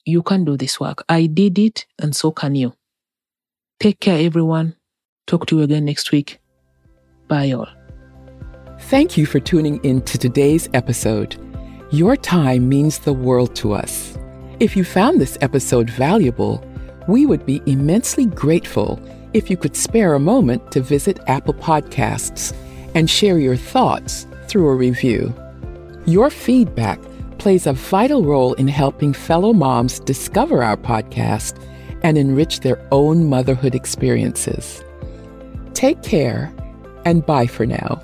you 0.07 0.23
can 0.23 0.45
do 0.45 0.57
this 0.57 0.81
work. 0.81 1.05
I 1.09 1.27
did 1.27 1.59
it, 1.59 1.87
and 1.99 2.17
so 2.17 2.33
can 2.33 2.55
you. 2.55 2.73
Take 3.79 4.01
care, 4.01 4.19
everyone. 4.19 4.77
Talk 5.27 5.47
to 5.47 5.59
you 5.59 5.63
again 5.63 5.85
next 5.85 6.11
week. 6.11 6.41
Bye, 7.29 7.53
all. 7.53 7.69
Thank 8.81 9.19
you 9.19 9.27
for 9.27 9.41
tuning 9.41 9.79
in 9.85 10.01
to 10.03 10.17
today's 10.17 10.71
episode. 10.73 11.37
Your 11.91 12.17
time 12.17 12.69
means 12.69 12.99
the 12.99 13.13
world 13.13 13.55
to 13.57 13.75
us. 13.75 14.17
If 14.59 14.75
you 14.75 14.85
found 14.85 15.21
this 15.21 15.37
episode 15.43 15.91
valuable, 15.91 16.65
we 17.09 17.27
would 17.27 17.45
be 17.45 17.61
immensely 17.67 18.25
grateful 18.25 18.99
if 19.35 19.51
you 19.51 19.57
could 19.59 19.77
spare 19.77 20.15
a 20.15 20.19
moment 20.19 20.73
to 20.73 20.81
visit 20.81 21.21
Apple 21.27 21.55
Podcasts 21.55 22.55
and 22.95 23.09
share 23.09 23.39
your 23.39 23.57
thoughts 23.57 24.27
through 24.51 24.69
a 24.69 24.75
review. 24.75 25.33
Your 26.07 26.29
feedback 26.29 27.01
plays 27.39 27.67
a 27.67 27.73
vital 27.73 28.25
role 28.25 28.55
in 28.55 28.69
helping 28.69 29.13
fellow 29.13 29.53
moms 29.53 30.01
discover 30.01 30.63
our 30.63 30.77
podcast 30.77 31.59
and 32.03 32.19
enrich 32.19 32.61
their 32.61 32.85
own 32.91 33.29
motherhood 33.29 33.75
experiences. 33.75 34.83
Take 35.75 36.03
care 36.03 36.53
and 37.05 37.25
bye 37.25 37.47
for 37.47 37.65
now. 37.65 38.03